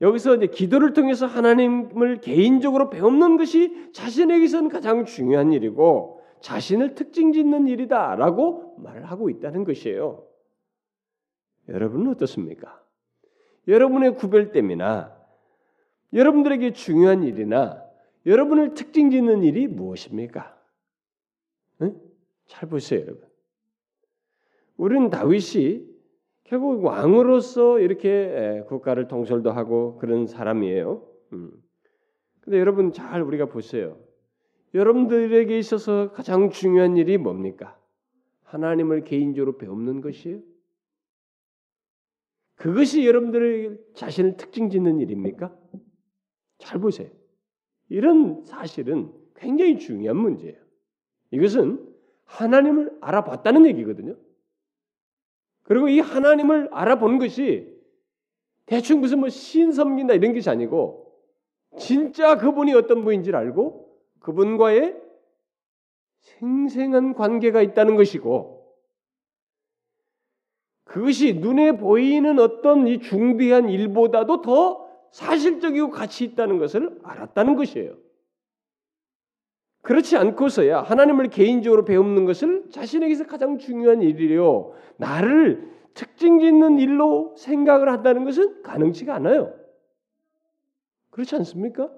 여기서 0.00 0.36
이제 0.36 0.46
기도를 0.46 0.94
통해서 0.94 1.26
하나님을 1.26 2.20
개인적으로 2.20 2.88
배우는 2.88 3.36
것이 3.36 3.92
자신에게서는 3.92 4.70
가장 4.70 5.04
중요한 5.04 5.52
일이고 5.52 6.22
자신을 6.40 6.94
특징 6.94 7.32
짓는 7.32 7.68
일이다라고 7.68 8.76
말을 8.78 9.04
하고 9.04 9.28
있다는 9.28 9.64
것이에요. 9.64 10.24
여러분은 11.68 12.12
어떻습니까? 12.12 12.82
여러분의 13.68 14.14
구별됨이나 14.14 15.19
여러분들에게 16.12 16.72
중요한 16.72 17.22
일이나 17.22 17.82
여러분을 18.26 18.74
특징 18.74 19.10
짓는 19.10 19.42
일이 19.42 19.66
무엇입니까? 19.66 20.58
응? 21.82 22.00
잘 22.46 22.68
보세요, 22.68 23.00
여러분. 23.00 23.28
우리는 24.76 25.10
다윗이 25.10 25.88
결국 26.44 26.84
왕으로서 26.84 27.78
이렇게 27.78 28.64
국가를 28.66 29.08
통솔도 29.08 29.52
하고 29.52 29.98
그런 29.98 30.26
사람이에요. 30.26 31.06
음. 31.32 31.52
근데 32.40 32.58
여러분 32.58 32.92
잘 32.92 33.22
우리가 33.22 33.46
보세요. 33.46 33.98
여러분들에게 34.74 35.58
있어서 35.58 36.12
가장 36.12 36.50
중요한 36.50 36.96
일이 36.96 37.18
뭡니까? 37.18 37.78
하나님을 38.44 39.04
개인적으로 39.04 39.58
배우는 39.58 40.00
것이에요. 40.00 40.40
그것이 42.56 43.06
여러분들의 43.06 43.78
자신을 43.94 44.36
특징 44.36 44.70
짓는 44.70 45.00
일입니까? 45.00 45.56
잘 46.60 46.80
보세요. 46.80 47.08
이런 47.88 48.44
사실은 48.44 49.12
굉장히 49.34 49.78
중요한 49.78 50.16
문제예요. 50.16 50.56
이것은 51.32 51.86
하나님을 52.24 52.98
알아봤다는 53.00 53.66
얘기거든요. 53.66 54.16
그리고 55.64 55.88
이 55.88 56.00
하나님을 56.00 56.68
알아본 56.72 57.18
것이 57.18 57.76
대충 58.66 59.00
무슨 59.00 59.20
뭐 59.20 59.28
신섬긴다 59.28 60.14
이런 60.14 60.32
것이 60.32 60.48
아니고 60.48 61.12
진짜 61.78 62.36
그분이 62.36 62.72
어떤 62.74 63.02
분인지를 63.02 63.38
알고 63.38 63.88
그분과의 64.20 65.00
생생한 66.20 67.14
관계가 67.14 67.62
있다는 67.62 67.96
것이고 67.96 68.60
그것이 70.84 71.34
눈에 71.34 71.72
보이는 71.72 72.38
어떤 72.38 72.86
이 72.86 73.00
중대한 73.00 73.68
일보다도 73.68 74.42
더 74.42 74.89
사실적이고 75.12 75.90
가치 75.90 76.24
있다는 76.24 76.58
것을 76.58 76.98
알았다는 77.02 77.56
것이에요. 77.56 77.96
그렇지 79.82 80.16
않고서야 80.16 80.82
하나님을 80.82 81.28
개인적으로 81.28 81.84
배우는 81.84 82.26
것을 82.26 82.70
자신에게서 82.70 83.26
가장 83.26 83.58
중요한 83.58 84.02
일이요. 84.02 84.74
나를 84.98 85.70
특징 85.94 86.38
짓는 86.38 86.78
일로 86.78 87.34
생각을 87.36 87.90
한다는 87.90 88.24
것은 88.24 88.62
가능치가 88.62 89.14
않아요. 89.14 89.54
그렇지 91.10 91.34
않습니까? 91.36 91.90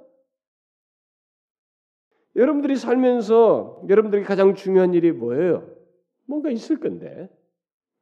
여러분들이 2.37 2.77
살면서 2.77 3.83
여러분들이 3.88 4.22
가장 4.22 4.55
중요한 4.55 4.94
일이 4.94 5.12
뭐예요? 5.12 5.68
뭔가 6.25 6.51
있을 6.51 6.81
건데 6.81 7.29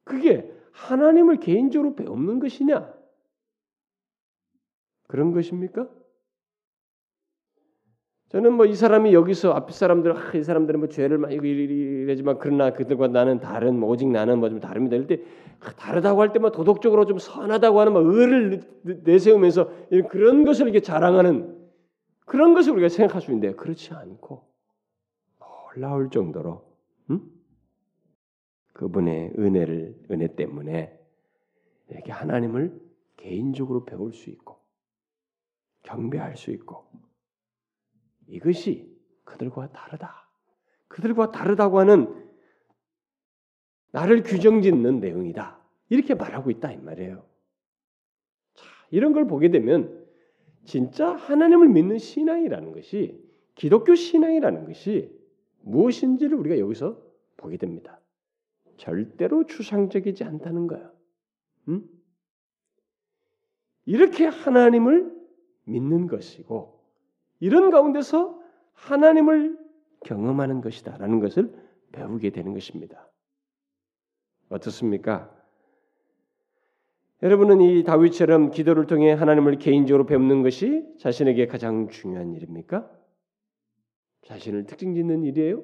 그게 0.05 0.53
하나님을 0.73 1.41
개인적으로 1.41 1.97
배우는 1.97 2.39
것이냐? 2.39 3.00
그런 5.11 5.33
것입니까? 5.33 5.89
저는 8.29 8.53
뭐 8.53 8.67
이 8.67 8.77
사람이 8.77 9.13
여기서 9.13 9.51
앞에 9.51 9.73
사람들 9.73 10.17
아, 10.17 10.33
이 10.37 10.45
사람들은 10.45 10.79
뭐 10.79 10.89
죄를 10.89 11.19
많이 11.19 11.35
이러지만 11.35 12.39
그러나 12.39 12.73
그들과 12.73 13.09
나는 13.09 13.41
다른 13.41 13.77
뭐 13.77 13.89
오직 13.91 14.09
나는 14.09 14.39
뭐 14.39 14.49
좀 14.49 14.61
다릅니다. 14.61 14.95
이럴 14.95 15.09
때 15.09 15.21
아, 15.59 15.73
다르다고 15.73 16.21
할 16.21 16.33
때만 16.33 16.53
도덕적으로 16.53 17.07
좀 17.07 17.19
선하다고 17.19 17.81
하는 17.81 17.93
뭐 17.93 18.03
의를 18.03 18.63
내세우면서 18.85 19.89
그런 20.11 20.45
것을 20.45 20.67
이렇게 20.67 20.79
자랑하는 20.79 21.59
그런 22.25 22.55
것을 22.55 22.73
우리가 22.75 22.89
생각할 22.89 23.21
수 23.21 23.33
있는데 23.33 23.57
그렇지 23.57 23.93
않고 23.93 24.45
놀라울 25.75 26.11
정도로 26.11 26.63
음? 27.11 27.21
그분의 28.75 29.33
은혜를 29.37 29.97
은혜 30.13 30.37
때문에 30.37 30.97
이렇게 31.89 32.13
하나님을 32.13 32.81
개인적으로 33.17 33.85
배울 33.85 34.13
수 34.13 34.31
있고 34.31 34.60
경배할 35.83 36.37
수 36.37 36.51
있고 36.51 36.87
이것이 38.27 38.91
그들과 39.25 39.71
다르다. 39.73 40.29
그들과 40.89 41.31
다르다고 41.31 41.79
하는 41.79 42.31
나를 43.93 44.23
규정짓는 44.23 45.01
내용이다. 45.01 45.61
이렇게 45.89 46.15
말하고 46.15 46.51
있다 46.51 46.73
이 46.73 46.79
말이에요. 46.79 47.25
자, 48.55 48.65
이런 48.91 49.13
걸 49.13 49.27
보게 49.27 49.51
되면 49.51 50.07
진짜 50.65 51.15
하나님을 51.15 51.69
믿는 51.69 51.99
신앙이라는 51.99 52.73
것이 52.73 53.21
기독교 53.55 53.95
신앙이라는 53.95 54.67
것이 54.67 55.17
무엇인지를 55.63 56.37
우리가 56.37 56.59
여기서 56.59 57.01
보게 57.37 57.57
됩니다. 57.57 58.01
절대로 58.77 59.45
추상적이지 59.47 60.25
않다는 60.25 60.67
거야. 60.67 60.91
음? 61.69 61.87
이렇게 63.85 64.27
하나님을 64.27 65.20
믿는 65.71 66.07
것이고 66.07 66.81
이런 67.41 67.71
가운데서 67.71 68.41
하나님을 68.75 69.59
경험하는 70.05 70.61
것이다라는 70.61 71.21
것을 71.21 71.53
배우게 71.93 72.31
되는 72.31 72.55
것입니다. 72.55 73.09
어떻습니까? 74.49 75.31
여러분은 77.23 77.61
이 77.61 77.85
다윗처럼 77.85 78.51
기도를 78.51 78.87
통해 78.87 79.13
하나님을 79.13 79.59
개인적으로 79.59 80.07
배우는 80.07 80.43
것이 80.43 80.87
자신에게 80.99 81.47
가장 81.47 81.89
중요한 81.89 82.33
일입니까? 82.33 82.91
자신을 84.23 84.65
특징 84.65 84.95
짓는 84.95 85.25
일이에요? 85.25 85.63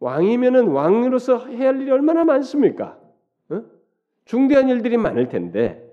왕이면은 0.00 0.68
왕으로서 0.68 1.46
해야 1.46 1.68
할 1.68 1.80
일이 1.80 1.90
얼마나 1.90 2.24
많습니까? 2.24 2.98
어? 3.50 3.62
중대한 4.24 4.68
일들이 4.68 4.96
많을 4.96 5.28
텐데 5.28 5.86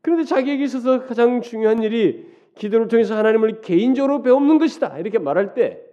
그런데 0.00 0.24
자기에게 0.24 0.64
있어서 0.64 1.06
가장 1.06 1.40
중요한 1.40 1.82
일이 1.82 2.31
기도를 2.54 2.88
통해서 2.88 3.16
하나님을 3.16 3.60
개인적으로 3.60 4.22
배우는 4.22 4.58
것이다. 4.58 4.98
이렇게 4.98 5.18
말할 5.18 5.54
때 5.54 5.92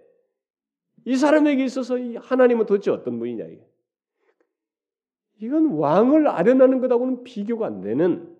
이 1.04 1.16
사람에게 1.16 1.64
있어서 1.64 1.98
이 1.98 2.16
하나님은 2.16 2.66
도대체 2.66 2.90
어떤 2.90 3.18
분이냐. 3.18 3.44
이건 5.40 5.72
왕을 5.72 6.28
아련하는 6.28 6.80
것하고는 6.80 7.24
비교가 7.24 7.66
안 7.66 7.80
되는 7.80 8.36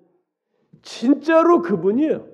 진짜로 0.82 1.62
그분이에요. 1.62 2.28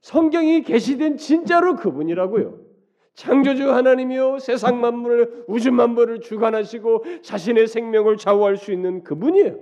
성경이 0.00 0.62
계시된 0.62 1.18
진짜로 1.18 1.76
그분이라고요. 1.76 2.66
창조주 3.14 3.70
하나님이요 3.72 4.38
세상 4.38 4.80
만물을 4.80 5.44
우주 5.48 5.72
만물을 5.72 6.20
주관하시고 6.20 7.22
자신의 7.22 7.66
생명을 7.66 8.16
좌우할 8.16 8.56
수 8.56 8.72
있는 8.72 9.02
그분이에요. 9.02 9.58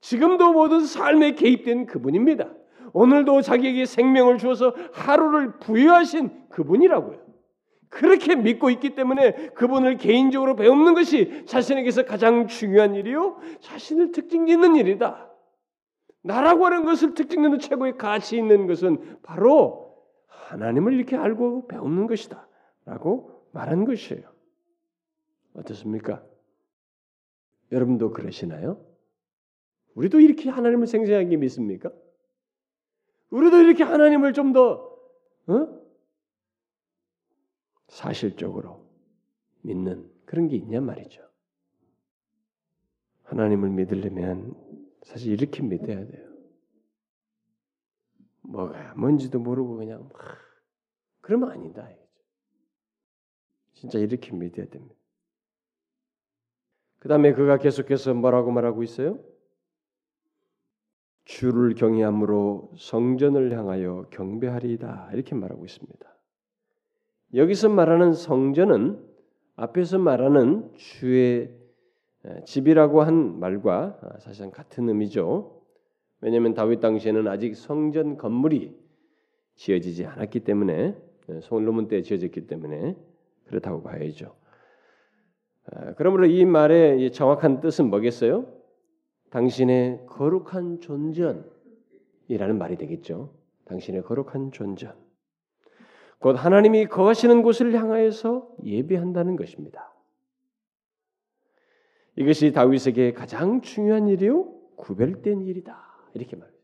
지금도 0.00 0.52
모든 0.52 0.86
삶에 0.86 1.32
개입된 1.34 1.86
그분입니다. 1.86 2.54
오늘도 2.92 3.42
자기에게 3.42 3.86
생명을 3.86 4.38
주어서 4.38 4.74
하루를 4.92 5.58
부여하신 5.58 6.48
그분이라고요. 6.50 7.22
그렇게 7.88 8.34
믿고 8.34 8.70
있기 8.70 8.94
때문에 8.94 9.50
그분을 9.50 9.98
개인적으로 9.98 10.56
배우는 10.56 10.94
것이 10.94 11.44
자신에게서 11.44 12.04
가장 12.04 12.46
중요한 12.46 12.94
일이요. 12.94 13.38
자신을 13.60 14.12
특징 14.12 14.46
짓는 14.46 14.76
일이다. 14.76 15.30
나라고 16.22 16.64
하는 16.66 16.84
것을 16.84 17.14
특징 17.14 17.42
짓는 17.42 17.58
최고의 17.58 17.98
가치 17.98 18.36
있는 18.36 18.66
것은 18.66 19.18
바로 19.22 19.98
하나님을 20.26 20.94
이렇게 20.94 21.16
알고 21.16 21.68
배우는 21.68 22.06
것이다. 22.06 22.48
라고 22.86 23.46
말한 23.52 23.84
것이에요. 23.84 24.22
어떻습니까? 25.54 26.22
여러분도 27.72 28.10
그러시나요? 28.10 28.82
우리도 29.94 30.20
이렇게 30.20 30.48
하나님을 30.48 30.86
생생하게 30.86 31.36
믿습니까? 31.36 31.90
우리도 33.32 33.56
이렇게 33.58 33.82
하나님을 33.82 34.32
좀 34.32 34.52
더 34.52 34.92
어? 35.48 35.82
사실적으로 37.88 38.86
믿는 39.62 40.10
그런 40.24 40.48
게 40.48 40.56
있냐 40.56 40.80
말이죠. 40.80 41.22
하나님을 43.24 43.70
믿으려면 43.70 44.54
사실 45.02 45.32
이렇게 45.32 45.62
믿어야 45.62 46.06
돼요. 46.06 46.28
뭐가 48.42 48.94
뭔지도 48.94 49.38
모르고 49.40 49.76
그냥 49.76 50.08
막 50.12 50.38
그러면 51.20 51.50
아니다. 51.50 51.88
진짜 53.74 53.98
이렇게 53.98 54.32
믿어야 54.32 54.66
됩니다. 54.66 54.94
그 56.98 57.08
다음에 57.08 57.32
그가 57.32 57.58
계속해서 57.58 58.14
뭐라고 58.14 58.52
말하고 58.52 58.82
있어요? 58.82 59.18
주를 61.24 61.74
경외함으로 61.74 62.72
성전을 62.76 63.56
향하여 63.56 64.06
경배하리이다 64.10 65.10
이렇게 65.12 65.34
말하고 65.34 65.64
있습니다. 65.64 66.12
여기서 67.34 67.68
말하는 67.68 68.12
성전은 68.12 69.02
앞에서 69.56 69.98
말하는 69.98 70.70
주의 70.76 71.50
집이라고 72.44 73.02
한 73.02 73.40
말과 73.40 73.98
사실상 74.20 74.50
같은 74.50 74.88
의미죠. 74.88 75.62
왜냐하면 76.20 76.54
다윗 76.54 76.80
당시에는 76.80 77.26
아직 77.28 77.56
성전 77.56 78.16
건물이 78.16 78.76
지어지지 79.56 80.06
않았기 80.06 80.40
때문에 80.40 80.96
솔로몬 81.42 81.88
때 81.88 82.02
지어졌기 82.02 82.46
때문에 82.46 82.96
그렇다고 83.46 83.82
봐야죠. 83.82 84.34
그러므로 85.96 86.26
이 86.26 86.44
말의 86.44 87.12
정확한 87.12 87.60
뜻은 87.60 87.90
뭐겠어요? 87.90 88.46
당신의 89.32 90.04
거룩한 90.08 90.80
존전이라는 90.80 92.58
말이 92.58 92.76
되겠죠. 92.76 93.32
당신의 93.64 94.02
거룩한 94.02 94.52
존전. 94.52 94.94
곧 96.18 96.32
하나님이 96.32 96.86
거하시는 96.86 97.42
곳을 97.42 97.72
향하여서 97.74 98.56
예배한다는 98.62 99.36
것입니다. 99.36 99.94
이것이 102.16 102.52
다윗에게 102.52 103.14
가장 103.14 103.62
중요한 103.62 104.06
일이요 104.06 104.52
구별된 104.76 105.40
일이다. 105.40 105.82
이렇게 106.12 106.36
말해요. 106.36 106.54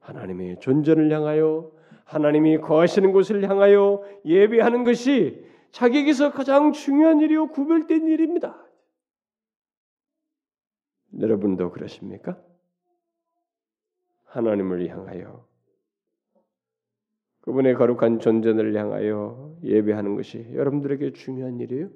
하나님의 0.00 0.60
존전을 0.60 1.10
향하여 1.10 1.72
하나님이 2.04 2.58
거하시는 2.58 3.10
곳을 3.12 3.48
향하여 3.48 4.02
예배하는 4.26 4.84
것이 4.84 5.46
자기에게서 5.70 6.32
가장 6.32 6.72
중요한 6.72 7.20
일이요 7.20 7.48
구별된 7.48 8.06
일입니다. 8.06 8.69
여러분도 11.20 11.70
그러십니까? 11.70 12.42
하나님을 14.24 14.88
향하여 14.88 15.48
그분의 17.42 17.74
거룩한 17.74 18.20
존전을 18.20 18.76
향하여 18.76 19.56
예배하는 19.62 20.14
것이 20.14 20.46
여러분들에게 20.54 21.12
중요한 21.12 21.58
일이에요? 21.58 21.90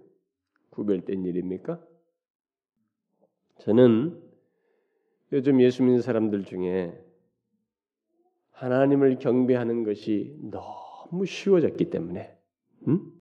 구별된 0.71 1.25
일입니까? 1.25 1.81
저는 3.59 4.21
요즘 5.33 5.61
예수 5.61 5.83
믿는 5.83 6.01
사람들 6.01 6.45
중에 6.45 6.99
하나님을 8.51 9.19
경배하는 9.19 9.85
것이 9.85 10.39
너무 10.51 11.27
쉬워졌기 11.27 11.91
때문에 11.91 12.37
음? 12.89 13.13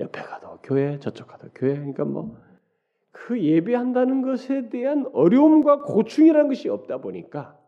옆에 0.00 0.20
가도 0.20 0.58
교회 0.62 0.98
저쪽 0.98 1.28
가도 1.28 1.48
교회 1.54 1.74
그러니까 1.74 2.04
뭐 2.04 2.38
그 3.28 3.38
예배한다는 3.42 4.22
것에 4.22 4.70
대한 4.70 5.04
어려움과 5.12 5.82
고충이라는 5.82 6.48
것이 6.48 6.70
없다 6.70 7.02
보니까 7.02 7.60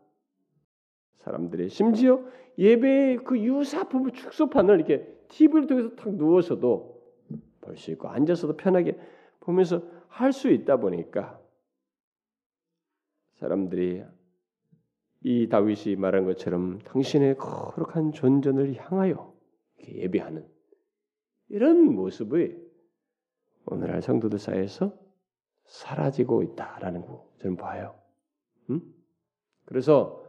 사람들이 1.17 1.69
심지어 1.69 2.19
예배의 2.57 3.17
그 3.17 3.37
유사품 3.37 4.11
축소판을 4.11 4.77
이렇게 4.77 5.05
TV를 5.27 5.67
통해서 5.67 5.95
탁 5.95 6.15
누워서도 6.15 6.99
볼 7.61 7.77
수 7.77 7.91
있고 7.91 8.07
앉아서도 8.07 8.57
편하게 8.57 8.97
보면서 9.39 9.83
할 10.07 10.33
수 10.33 10.49
있다 10.49 10.77
보니까 10.77 11.39
사람들이 13.35 14.03
이 15.21 15.47
다윗이 15.47 15.95
말한 15.95 16.25
것처럼 16.25 16.79
당신의 16.79 17.37
거룩한 17.37 18.13
존전을 18.13 18.77
향하여 18.77 19.31
예배하는 19.87 20.43
이런 21.49 21.93
모습이 21.93 22.55
오늘날 23.67 24.01
성도들 24.01 24.39
사이에서 24.39 25.00
사라지고 25.65 26.43
있다라는 26.43 27.01
거 27.05 27.27
저는 27.39 27.57
봐요. 27.57 27.95
음? 28.69 28.81
그래서 29.65 30.23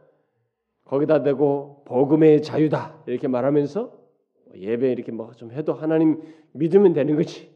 거기다 0.85 1.23
대고 1.23 1.83
복음의 1.85 2.41
자유다 2.41 3.03
이렇게 3.07 3.27
말하면서 3.27 4.03
예배 4.55 4.91
이렇게 4.91 5.11
뭐 5.11 5.31
좀 5.33 5.51
해도 5.51 5.73
하나님 5.73 6.21
믿으면 6.53 6.93
되는 6.93 7.15
거지. 7.15 7.51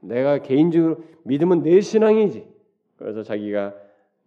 내가 0.00 0.38
개인적으로 0.38 1.02
믿으면 1.24 1.62
내 1.62 1.80
신앙이지. 1.80 2.48
그래서 2.96 3.22
자기가 3.22 3.74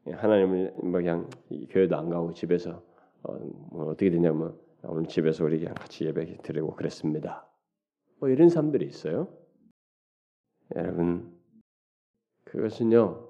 하나님을 0.05 0.73
뭐 0.83 0.91
그냥 0.93 1.29
교회도 1.69 1.95
안 1.95 2.09
가고 2.09 2.33
집에서 2.33 2.83
어, 3.23 3.33
뭐 3.71 3.85
어떻게 3.85 4.09
되냐면 4.09 4.57
오늘 4.83 5.05
집에서 5.07 5.43
우리 5.45 5.59
그냥 5.59 5.73
같이 5.73 6.05
예배 6.05 6.37
드리고 6.43 6.75
그랬습니다. 6.75 7.47
뭐 8.19 8.29
이런 8.29 8.49
사람들이 8.49 8.85
있어요. 8.85 9.27
여러분 10.75 11.38
그것은요 12.49 13.27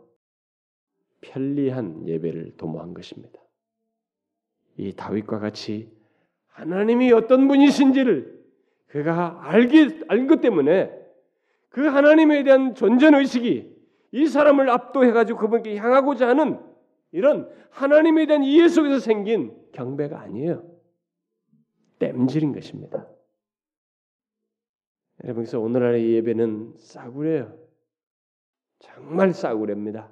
편리한 1.21 2.08
예배를 2.08 2.55
도모한 2.58 2.93
것입니다. 2.93 3.39
이 4.77 4.93
다윗과 4.93 5.39
같이 5.39 5.91
하나님이 6.47 7.12
어떤 7.12 7.47
분이신지를 7.47 8.39
그가 8.88 9.39
알기 9.43 10.05
알것 10.08 10.41
때문에 10.41 10.97
그 11.69 11.86
하나님에 11.86 12.43
대한 12.43 12.73
존재 12.73 13.10
의식이 13.13 13.77
이 14.12 14.27
사람을 14.27 14.69
압도해 14.69 15.12
가지고 15.12 15.39
그분께 15.39 15.77
향하고자 15.77 16.27
하는 16.27 16.60
이런 17.12 17.49
하나님에 17.69 18.25
대한 18.25 18.43
이해 18.43 18.67
속에서 18.67 18.99
생긴 18.99 19.55
경배가 19.73 20.19
아니에요. 20.19 20.63
땜질인 21.99 22.53
것입니다. 22.53 23.08
여러분 25.23 25.43
그래서 25.43 25.60
오늘날의 25.60 26.13
예배는 26.13 26.75
싸구려예요. 26.77 27.68
정말 28.79 29.33
싸구려입니다. 29.33 30.09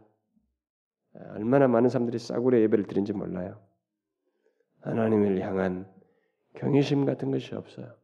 얼마나 1.32 1.68
많은 1.68 1.90
사람들이 1.90 2.20
싸구려 2.20 2.60
예배를 2.62 2.86
드린지 2.86 3.14
몰라요. 3.14 3.60
하나님을 4.82 5.42
향한 5.42 5.92
경외심 6.56 7.06
같은 7.06 7.32
것이 7.32 7.56
없어요. 7.56 7.96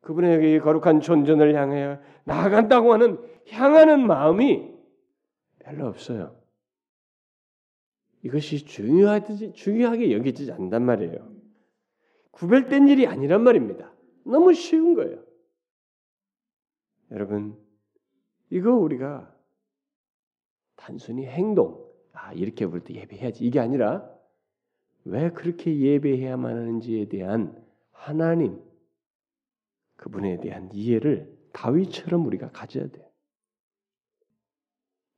그분에게 0.00 0.58
거룩한 0.60 1.00
존전을 1.00 1.54
향해 1.54 1.98
나아간다고 2.24 2.92
하는 2.92 3.18
향하는 3.50 4.06
마음이 4.06 4.74
별로 5.60 5.86
없어요. 5.86 6.38
이것이 8.22 8.64
중요하지 8.64 9.52
중요하게 9.52 10.12
여기지 10.12 10.50
않단 10.52 10.82
말이에요. 10.82 11.34
구별된 12.30 12.88
일이 12.88 13.06
아니란 13.06 13.42
말입니다. 13.42 13.94
너무 14.24 14.52
쉬운 14.54 14.94
거예요. 14.94 15.22
여러분, 17.10 17.56
이거 18.50 18.74
우리가 18.74 19.33
단순히 20.84 21.24
행동, 21.24 21.82
아 22.12 22.34
이렇게 22.34 22.66
볼때 22.66 22.92
예배해야지 22.92 23.42
이게 23.42 23.58
아니라 23.58 24.06
왜 25.04 25.30
그렇게 25.30 25.74
예배해야만 25.74 26.54
하는지에 26.54 27.08
대한 27.08 27.58
하나님 27.90 28.60
그분에 29.96 30.40
대한 30.40 30.68
이해를 30.74 31.34
다윗처럼 31.52 32.26
우리가 32.26 32.50
가져야 32.50 32.86
돼요. 32.88 33.06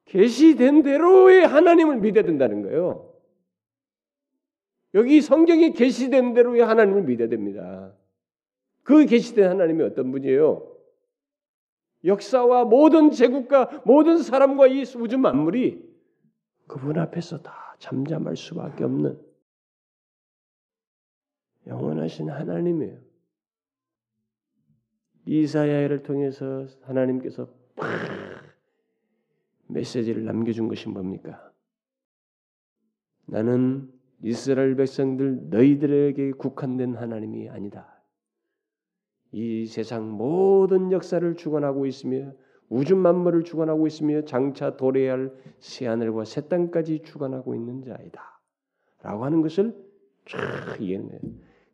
계시된 0.04 0.84
대로의 0.84 1.44
하나님을 1.44 1.96
믿어야 1.98 2.22
된다는 2.22 2.62
거예요. 2.62 3.12
여기 4.94 5.20
성경에 5.20 5.72
계시된 5.72 6.34
대로의 6.34 6.60
하나님을 6.60 7.02
믿어야 7.02 7.28
됩니다. 7.28 7.92
그 8.84 9.04
계시된 9.04 9.50
하나님이 9.50 9.82
어떤 9.82 10.12
분이에요? 10.12 10.75
역사와 12.06 12.64
모든 12.64 13.10
제국과 13.10 13.82
모든 13.84 14.18
사람과 14.18 14.68
이 14.68 14.82
우주 14.96 15.18
만물이 15.18 15.84
그분 16.66 16.98
앞에서 16.98 17.42
다 17.42 17.76
잠잠할 17.78 18.36
수밖에 18.36 18.84
없는 18.84 19.20
영원하신 21.66 22.30
하나님이에요. 22.30 22.98
이사야를 25.26 26.04
통해서 26.04 26.66
하나님께서 26.82 27.48
메시지를 29.66 30.24
남겨준 30.24 30.68
것이 30.68 30.88
뭡니까? 30.88 31.52
나는 33.26 33.92
이스라엘 34.22 34.76
백성들 34.76 35.50
너희들에게 35.50 36.32
국한된 36.32 36.94
하나님이 36.94 37.48
아니다. 37.50 37.95
이 39.36 39.66
세상 39.66 40.10
모든 40.12 40.92
역사를 40.92 41.36
주관하고 41.36 41.84
있으며 41.84 42.32
우주 42.70 42.96
만물을 42.96 43.44
주관하고 43.44 43.86
있으며 43.86 44.22
장차 44.24 44.76
도래해야 44.78 45.12
할 45.12 45.30
새 45.58 45.86
하늘과 45.86 46.24
새 46.24 46.48
땅까지 46.48 47.02
주관하고 47.02 47.54
있는 47.54 47.82
자이다. 47.82 48.40
라고 49.02 49.24
하는 49.26 49.42
것을 49.42 49.74
쫙 50.24 50.80
이해해요. 50.80 51.20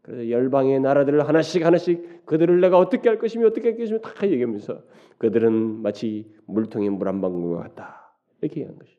그래서 0.03 0.29
열방의 0.29 0.81
나라들을 0.81 1.29
하나씩 1.29 1.65
하나씩 1.65 2.27
그들을 2.27 2.61
내가 2.61 2.79
어떻게 2.79 3.09
할 3.09 3.19
것이며 3.19 3.47
어떻게 3.47 3.69
할 3.71 3.79
것이며 3.79 4.01
다 4.01 4.27
얘기하면서 4.27 4.83
그들은 5.19 5.83
마치 5.83 6.35
물통에 6.47 6.91
물 6.91 7.07
한 7.07 7.21
방울과 7.21 7.63
같다. 7.63 8.17
이렇게 8.41 8.63
얘기한 8.63 8.77
것이. 8.77 8.99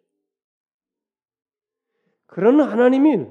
그런 2.28 2.62
하나님이 2.62 3.26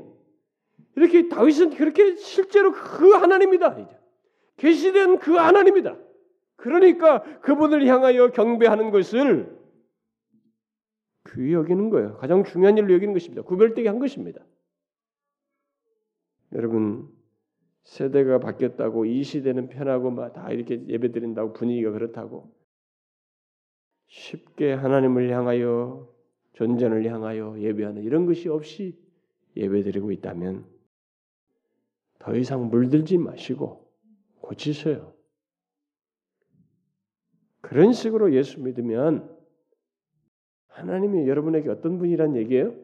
이렇게 0.97 1.29
다윗은 1.31 1.71
그렇게 1.71 2.17
실제로 2.17 2.73
그 2.73 3.13
하나님이다. 3.13 4.02
계시된 4.57 5.19
그 5.19 5.33
하나님이다. 5.33 5.97
그러니까 6.57 7.23
그분을 7.41 7.87
향하여 7.87 8.31
경배하는 8.31 8.91
것을 8.91 9.59
귀히 11.31 11.53
여기는 11.53 11.91
거예요. 11.91 12.17
가장 12.19 12.45
중요한 12.45 12.79
일로 12.79 12.93
여기는 12.95 13.13
것입니다. 13.15 13.43
구별되게 13.43 13.89
한 13.89 13.99
것입니다. 13.99 14.45
여러분 16.53 17.09
세대가 17.85 18.39
바뀌었다고 18.39 19.07
이 19.07 19.23
시대는 19.23 19.69
편하고 19.69 20.11
막 20.11 20.33
다 20.33 20.51
이렇게 20.53 20.87
예배드린다고 20.87 21.53
분위기가 21.55 21.91
그렇다고 21.91 22.55
쉽게 24.07 24.73
하나님을 24.73 25.31
향하여 25.31 26.09
존전을 26.53 27.11
향하여 27.11 27.59
예배하는 27.59 28.03
이런 28.03 28.27
것이 28.27 28.49
없이 28.49 28.99
예배드리고 29.57 30.13
있다면 30.13 30.67
더 32.19 32.37
이상 32.37 32.69
물들지 32.69 33.19
마시고 33.19 33.82
고치세요. 34.53 35.13
그런 37.61 37.93
식으로 37.93 38.35
예수 38.35 38.61
믿으면 38.61 39.31
하나님이 40.69 41.29
여러분에게 41.29 41.69
어떤 41.71 41.99
분이란 41.99 42.37
얘기예요? 42.37 42.75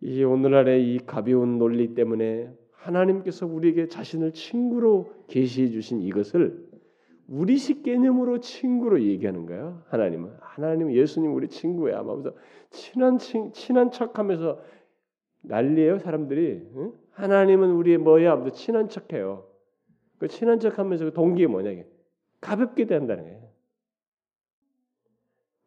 이 0.00 0.22
오늘날의 0.24 0.94
이 0.94 0.98
가벼운 0.98 1.58
논리 1.58 1.94
때문에 1.94 2.52
하나님께서 2.72 3.46
우리에게 3.46 3.88
자신을 3.88 4.32
친구로 4.32 5.12
계시해 5.28 5.70
주신 5.70 6.02
이것을 6.02 6.68
우리식 7.26 7.82
개념으로 7.82 8.40
친구로 8.40 9.02
얘기하는 9.02 9.46
거예요. 9.46 9.82
하나님은 9.86 10.32
하나님 10.40 10.92
예수님 10.92 11.34
우리 11.34 11.48
친구야. 11.48 12.00
아마부터 12.00 12.34
친한 12.70 13.18
친, 13.18 13.52
친한 13.52 13.90
척하면서 13.90 14.60
난리예요 15.42 15.98
사람들이. 16.00 16.68
응? 16.76 16.92
하나님은 17.12 17.70
우리의 17.70 17.98
뭐야? 17.98 18.32
아무튼 18.32 18.52
친한 18.52 18.88
척해요. 18.88 19.53
그 20.24 20.28
친한 20.28 20.58
척하면서 20.58 21.04
그 21.04 21.12
동기가 21.12 21.50
뭐냐 21.50 21.70
이게 21.70 21.86
가볍게 22.40 22.86
된다는 22.86 23.24
거예요. 23.24 23.52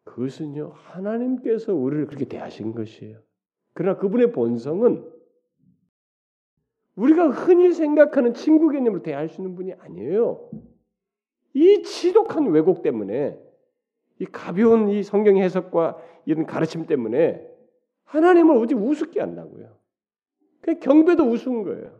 그것은요 0.02 0.72
하나님께서 0.74 1.72
우리를 1.72 2.06
그렇게 2.06 2.24
대하신 2.24 2.72
것이에요. 2.74 3.20
그러나 3.72 3.96
그분의 3.98 4.32
본성은 4.32 5.08
우리가 6.96 7.28
흔히 7.28 7.72
생각하는 7.72 8.34
친구 8.34 8.70
개념으로 8.70 9.04
대할 9.04 9.28
수 9.28 9.40
있는 9.40 9.54
분이 9.54 9.74
아니에요. 9.74 10.50
이 11.54 11.84
지독한 11.84 12.48
왜곡 12.48 12.82
때문에 12.82 13.40
이 14.18 14.24
가벼운 14.24 14.88
이 14.88 15.04
성경 15.04 15.36
해석과 15.36 16.02
이런 16.26 16.46
가르침 16.46 16.86
때문에 16.86 17.48
하나님을 18.06 18.56
어디 18.56 18.74
우습게 18.74 19.20
한다고요. 19.20 19.78
그 20.62 20.80
경배도 20.80 21.30
우스운 21.30 21.62
거예요. 21.62 21.96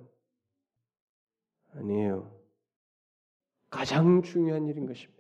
아니에요. 1.75 2.38
가장 3.71 4.23
중요한 4.23 4.67
일인 4.67 4.87
것입니다. 4.87 5.19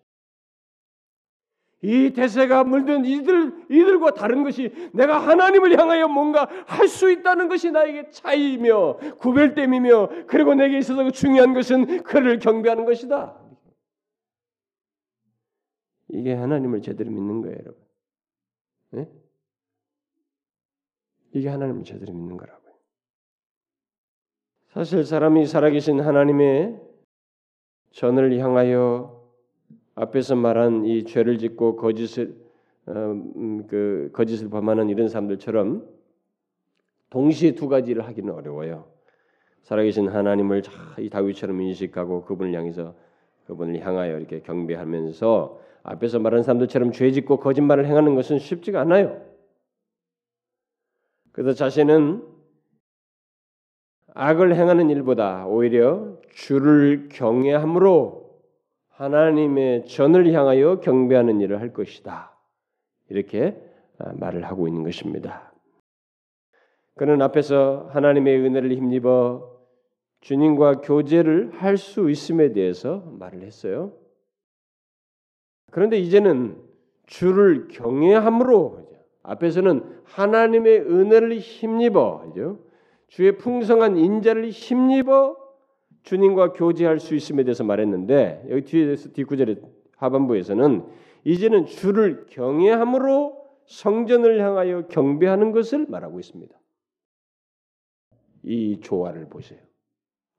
이 1.80 2.12
대세가 2.12 2.64
물든 2.64 3.04
이들 3.04 3.66
이들과 3.70 4.14
다른 4.14 4.42
것이 4.42 4.72
내가 4.92 5.18
하나님을 5.18 5.78
향하여 5.78 6.08
뭔가 6.08 6.48
할 6.66 6.88
수 6.88 7.10
있다는 7.10 7.48
것이 7.48 7.70
나에게 7.70 8.10
차이며 8.10 8.96
구별됨이며 9.18 10.26
그리고 10.26 10.54
내게 10.54 10.78
있어서 10.78 11.08
중요한 11.10 11.54
것은 11.54 12.02
그를 12.02 12.40
경배하는 12.40 12.84
것이다. 12.84 13.40
이게 16.08 16.32
하나님을 16.34 16.80
제대로 16.82 17.10
믿는 17.10 17.42
거예요, 17.42 17.56
여러분. 17.58 17.80
네? 18.90 19.08
이게 21.34 21.48
하나님을 21.48 21.84
제대로 21.84 22.12
믿는 22.12 22.36
거라고요. 22.38 22.74
사실 24.72 25.04
사람이 25.04 25.46
살아계신 25.46 26.00
하나님의 26.00 26.87
전을 27.92 28.38
향하여 28.38 29.18
앞에서 29.94 30.36
말한 30.36 30.84
이 30.84 31.04
죄를 31.04 31.38
짓고 31.38 31.76
거짓을 31.76 32.36
어, 32.86 32.92
음, 32.92 33.66
그 33.66 34.10
거짓을 34.12 34.48
범하는 34.48 34.88
이런 34.88 35.08
사람들처럼 35.08 35.86
동시에 37.10 37.54
두 37.54 37.68
가지를 37.68 38.06
하기는 38.06 38.32
어려워요. 38.32 38.86
살아계신 39.62 40.08
하나님을 40.08 40.62
이 40.98 41.10
다윗처럼 41.10 41.60
인식하고 41.60 42.24
그분을 42.24 42.54
향해서 42.54 42.94
그분을 43.46 43.80
향하여 43.80 44.18
이렇게 44.18 44.40
경배하면서 44.40 45.60
앞에서 45.82 46.18
말한 46.18 46.42
사람들처럼 46.42 46.92
죄짓고 46.92 47.38
거짓말을 47.38 47.86
행하는 47.86 48.14
것은 48.14 48.38
쉽지가 48.38 48.80
않아요. 48.82 49.22
그래서 51.32 51.52
자신은 51.52 52.22
악을 54.20 54.56
행하는 54.56 54.90
일보다 54.90 55.46
오히려 55.46 56.16
주를 56.32 57.08
경외함으로 57.08 58.28
하나님의 58.88 59.84
전을 59.86 60.32
향하여 60.32 60.80
경배하는 60.80 61.40
일을 61.40 61.60
할 61.60 61.72
것이다. 61.72 62.36
이렇게 63.10 63.56
아, 63.96 64.12
말을 64.14 64.44
하고 64.44 64.66
있는 64.66 64.82
것입니다. 64.82 65.52
그는 66.96 67.22
앞에서 67.22 67.90
하나님의 67.92 68.40
은혜를 68.40 68.72
힘입어 68.72 69.56
주님과 70.20 70.80
교제를 70.80 71.52
할 71.52 71.76
수 71.76 72.10
있음에 72.10 72.50
대해서 72.52 73.04
말을 73.20 73.42
했어요. 73.42 73.92
그런데 75.70 75.96
이제는 75.96 76.60
주를 77.06 77.68
경외함으로 77.68 78.90
앞에서는 79.22 80.00
하나님의 80.06 80.80
은혜를 80.80 81.38
힘입어 81.38 82.24
주의 83.08 83.36
풍성한 83.36 83.96
인자를 83.96 84.50
힘입어 84.50 85.36
주님과 86.02 86.52
교제할 86.52 87.00
수 87.00 87.14
있음에 87.14 87.44
대해서 87.44 87.64
말했는데 87.64 88.46
여기 88.50 88.62
뒤에서 88.64 89.10
뒷구절의 89.10 89.60
하반부에서는 89.96 90.86
이제는 91.24 91.66
주를 91.66 92.26
경외함으로 92.26 93.36
성전을 93.66 94.40
향하여 94.40 94.86
경배하는 94.86 95.52
것을 95.52 95.86
말하고 95.88 96.20
있습니다. 96.20 96.58
이 98.44 98.80
조화를 98.80 99.28
보세요. 99.28 99.60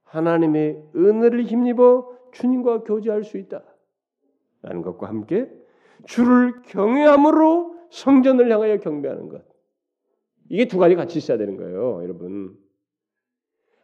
하나님의 0.04 0.84
은혜를 0.96 1.44
힘입어 1.44 2.18
주님과 2.32 2.84
교제할 2.84 3.24
수 3.24 3.38
있다. 3.38 3.64
라는 4.62 4.82
것과 4.82 5.08
함께 5.08 5.52
주를 6.06 6.62
경외함으로 6.64 7.76
성전을 7.92 8.52
향하여 8.52 8.78
경배하는 8.78 9.30
것. 9.30 9.44
이게 10.50 10.66
두 10.68 10.78
가지 10.78 10.96
같이 10.96 11.18
있어야 11.20 11.38
되는 11.38 11.56
거예요, 11.56 12.04
여러분. 12.04 12.58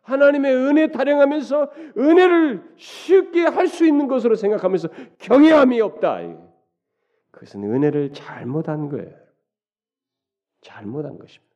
하나님의 0.01 0.55
은혜 0.55 0.91
타령하면서 0.91 1.71
은혜를 1.97 2.75
쉽게 2.75 3.41
할 3.41 3.67
수 3.67 3.85
있는 3.87 4.07
것으로 4.07 4.35
생각하면서 4.35 4.89
경외함이 5.17 5.81
없다. 5.81 6.19
그것은 7.31 7.63
은혜를 7.63 8.13
잘못한 8.13 8.89
거예요. 8.89 9.15
잘못한 10.61 11.17
것입니다. 11.17 11.53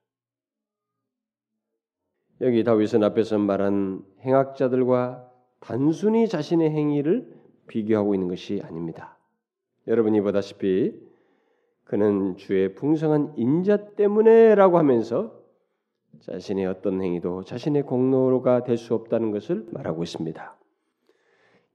여기 2.41 2.63
다윗은 2.63 3.03
앞에서 3.03 3.37
말한 3.37 4.03
행악자들과 4.21 5.29
단순히 5.59 6.27
자신의 6.27 6.69
행위를 6.71 7.27
비교하고 7.67 8.15
있는 8.15 8.29
것이 8.29 8.61
아닙니다. 8.63 9.17
여러분이 9.87 10.21
보다시피 10.21 11.08
그는 11.89 12.37
주의 12.37 12.75
풍성한 12.75 13.33
인자 13.35 13.95
때문에라고 13.95 14.77
하면서 14.77 15.33
자신의 16.19 16.67
어떤 16.67 17.01
행위도 17.01 17.45
자신의 17.45 17.81
공로가 17.83 18.63
될 18.63 18.77
수 18.77 18.93
없다는 18.93 19.31
것을 19.31 19.65
말하고 19.71 20.03
있습니다. 20.03 20.55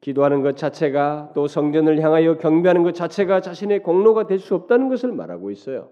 기도하는 0.01 0.43
것 0.43 0.57
자체가 0.57 1.33
또 1.35 1.49
성전을 1.49 2.01
향하여 2.01 2.39
경배하는 2.39 2.85
것 2.85 2.95
자체가 2.95 3.41
자신의 3.41 3.83
공로가 3.83 4.29
될 4.29 4.39
수 4.39 4.55
없다는 4.55 4.89
것을 4.89 5.11
말하고 5.11 5.51
있어요. 5.51 5.91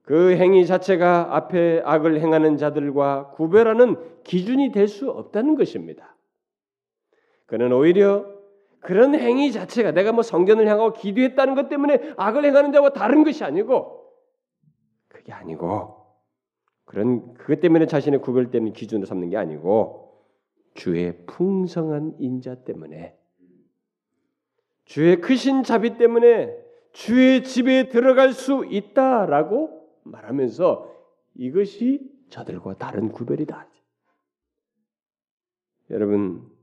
그 0.00 0.34
행위 0.36 0.64
자체가 0.64 1.36
앞에 1.36 1.82
악을 1.84 2.18
행하는 2.22 2.56
자들과 2.56 3.32
구별하는 3.32 3.96
기준이 4.24 4.72
될 4.72 4.88
수 4.88 5.10
없다는 5.10 5.56
것입니다. 5.56 6.16
그는 7.44 7.74
오히려 7.74 8.35
그런 8.86 9.16
행위 9.16 9.50
자체가 9.50 9.90
내가 9.90 10.12
뭐 10.12 10.22
성전을 10.22 10.68
향하고 10.68 10.92
기도했다는 10.92 11.56
것 11.56 11.68
때문에 11.68 12.14
악을 12.16 12.44
행하는 12.44 12.70
자와 12.70 12.90
다른 12.90 13.24
것이 13.24 13.42
아니고 13.42 14.12
그게 15.08 15.32
아니고 15.32 16.06
그런 16.84 17.34
그것 17.34 17.58
때문에 17.58 17.86
자신의 17.86 18.20
구별되는 18.20 18.72
기준으로 18.72 19.06
삼는 19.06 19.30
게 19.30 19.36
아니고 19.36 20.22
주의 20.74 21.26
풍성한 21.26 22.14
인자 22.20 22.62
때문에 22.62 23.18
주의 24.84 25.20
크신 25.20 25.64
자비 25.64 25.98
때문에 25.98 26.56
주의 26.92 27.42
집에 27.42 27.88
들어갈 27.88 28.32
수 28.32 28.64
있다라고 28.70 29.84
말하면서 30.04 30.94
이것이 31.34 32.08
저들과 32.30 32.74
다른 32.74 33.10
구별이다. 33.10 33.66
여러분 35.90 36.55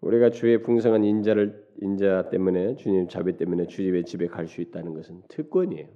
우리가 0.00 0.30
주의 0.30 0.62
풍성한 0.62 1.04
인자를 1.04 1.68
인자 1.82 2.30
때문에 2.30 2.76
주님 2.76 3.08
자비 3.08 3.36
때문에 3.36 3.66
주님의 3.66 4.04
집에 4.04 4.26
갈 4.26 4.46
수 4.46 4.60
있다는 4.60 4.94
것은 4.94 5.22
특권이에요. 5.28 5.88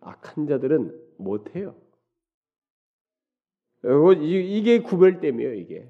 악한 0.00 0.46
자들은 0.46 0.98
못 1.18 1.54
해요. 1.56 1.74
이게 4.22 4.80
구별됨이에요, 4.80 5.54
이게. 5.54 5.88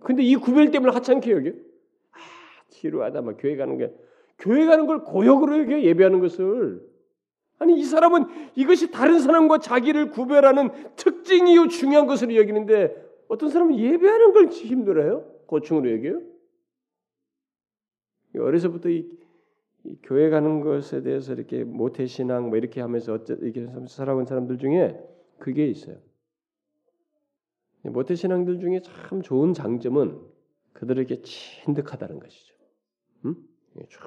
근데 0.00 0.22
이 0.22 0.36
구별됨을 0.36 0.94
하찮게 0.94 1.30
여겨? 1.32 1.50
아, 1.50 2.18
지루하다, 2.68 3.22
막 3.22 3.36
교회 3.38 3.56
가는 3.56 3.76
게. 3.76 3.92
교회 4.38 4.66
가는 4.66 4.86
걸 4.86 5.02
고역으로 5.02 5.58
여겨, 5.60 5.80
예배하는 5.82 6.20
것을. 6.20 6.86
아니, 7.58 7.78
이 7.78 7.84
사람은 7.84 8.26
이것이 8.54 8.90
다른 8.90 9.18
사람과 9.18 9.58
자기를 9.58 10.10
구별하는 10.10 10.68
특징이요, 10.96 11.68
중요한 11.68 12.06
것으로 12.06 12.36
여기는데, 12.36 12.94
어떤 13.28 13.48
사람은 13.48 13.78
예배하는 13.78 14.32
걸 14.32 14.46
힘들어요? 14.48 15.24
고충으로 15.46 15.90
여겨요? 15.92 16.35
어려서부터 18.38 18.88
이, 18.88 19.10
이, 19.84 19.98
교회 20.02 20.30
가는 20.30 20.60
것에 20.60 21.02
대해서 21.02 21.32
이렇게 21.32 21.64
모태 21.64 22.06
신앙 22.06 22.48
뭐 22.48 22.56
이렇게 22.58 22.80
하면서 22.80 23.14
어째 23.14 23.36
이렇게 23.40 23.66
살아온 23.88 24.24
사람들 24.24 24.58
중에 24.58 24.98
그게 25.38 25.66
있어요. 25.66 25.96
모태 27.82 28.14
신앙들 28.14 28.58
중에 28.58 28.80
참 28.80 29.22
좋은 29.22 29.54
장점은 29.54 30.20
그들에게 30.72 31.22
진득하다는 31.22 32.18
것이죠. 32.18 32.54
음? 33.24 33.36
쭉 33.88 34.00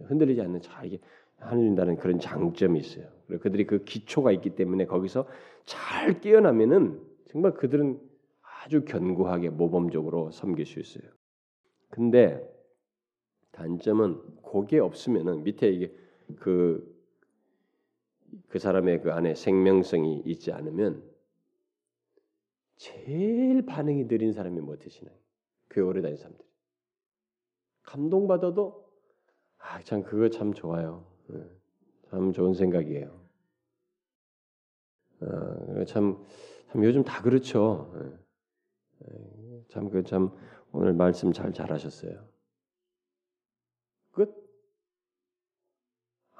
흔들리지 0.00 0.40
않는 0.42 0.60
자 0.60 0.82
이게 0.84 0.98
하는다는 1.36 1.96
그런 1.96 2.18
장점이 2.18 2.78
있어요. 2.80 3.06
그리고 3.26 3.42
그들이 3.42 3.66
그 3.66 3.84
기초가 3.84 4.32
있기 4.32 4.50
때문에 4.50 4.86
거기서 4.86 5.26
잘 5.64 6.20
깨어나면은 6.20 7.00
정말 7.30 7.54
그들은 7.54 8.00
아주 8.64 8.84
견고하게 8.84 9.50
모범적으로 9.50 10.30
섬길 10.30 10.66
수 10.66 10.80
있어요. 10.80 11.10
근데 11.90 12.42
단점은 13.58 14.20
고게 14.42 14.78
없으면은 14.78 15.42
밑에 15.42 15.68
이게 15.68 15.92
그, 16.36 16.96
그 18.48 18.58
사람의 18.60 19.02
그 19.02 19.12
안에 19.12 19.34
생명성이 19.34 20.22
있지 20.26 20.52
않으면 20.52 21.02
제일 22.76 23.66
반응이 23.66 24.06
느린 24.06 24.32
사람이 24.32 24.60
못해시나요? 24.60 25.16
교회 25.70 25.84
오래 25.84 26.00
다닌 26.00 26.16
사람들. 26.16 26.44
감동받아도 27.82 28.88
아, 29.58 29.82
참 29.82 30.04
그거 30.04 30.28
참 30.28 30.54
좋아요. 30.54 31.04
예, 31.32 31.44
참 32.10 32.32
좋은 32.32 32.54
생각이에요. 32.54 33.28
어, 35.20 35.84
참, 35.84 36.24
참 36.70 36.84
요즘 36.84 37.02
다 37.02 37.22
그렇죠. 37.22 37.92
예, 39.04 39.56
예, 39.56 39.64
참그 39.68 40.04
오늘 40.70 40.92
말씀 40.92 41.32
잘 41.32 41.52
잘하셨어요. 41.52 42.28
끝. 44.18 44.34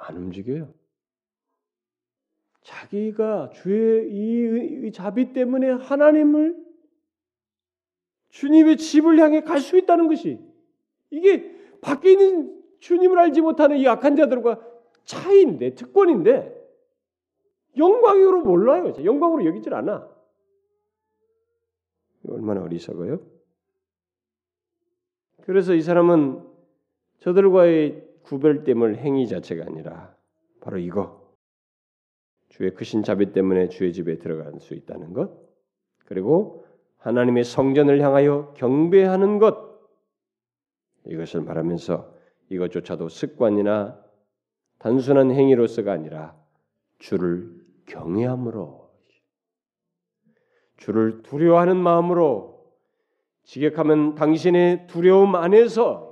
안 0.09 0.17
움직여요. 0.17 0.73
자기가 2.63 3.51
주의 3.51 4.09
이, 4.11 4.93
자비 4.93 5.33
때문에 5.33 5.71
하나님을 5.71 6.57
주님의 8.31 8.79
집을 8.79 9.19
향해 9.19 9.43
갈 9.43 9.61
수 9.61 9.77
있다는 9.77 10.09
것이 10.09 10.39
이게 11.11 11.55
밖에 11.81 12.13
있는 12.13 12.63
주님을 12.81 13.19
알지 13.19 13.41
못하는 13.43 13.77
이 13.77 13.87
악한 13.87 14.17
자들과 14.17 14.61
차이인데 15.05 15.75
특권인데 15.75 16.57
영광으로 17.77 18.41
몰라요. 18.43 18.93
영광으로 19.03 19.45
여기질 19.45 19.75
않아. 19.75 20.09
얼마나 22.29 22.63
어리석어요? 22.63 23.21
그래서 25.43 25.75
이 25.75 25.81
사람은 25.81 26.45
저들과의 27.21 28.08
구별됨을 28.29 28.99
행위 28.99 29.27
자체가 29.27 29.65
아니라 29.65 30.15
바로 30.61 30.79
이거. 30.79 31.27
주의 32.51 32.75
크신 32.75 33.03
자비 33.03 33.33
때문에 33.33 33.69
주의 33.69 33.93
집에 33.93 34.19
들어갈 34.19 34.53
수 34.61 34.75
있다는 34.75 35.15
것, 35.15 35.31
그리고 36.05 36.67
하나님의 36.99 37.45
성전을 37.45 38.03
향하여 38.03 38.53
경배하는 38.55 39.39
것, 39.39 39.81
이것을 41.07 41.43
말하면서 41.43 42.15
이것조차도 42.51 43.09
습관이나 43.09 43.99
단순한 44.79 45.31
행위로서가 45.31 45.93
아니라 45.93 46.37
주를 46.99 47.65
경외함으로, 47.87 48.91
주를 50.77 51.23
두려워하는 51.23 51.77
마음으로, 51.77 52.67
지격하면 53.45 54.17
당신의 54.17 54.87
두려움 54.87 55.35
안에서, 55.35 56.08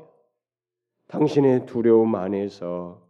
당신의 1.08 1.66
두려움 1.66 2.14
안에서 2.14 3.06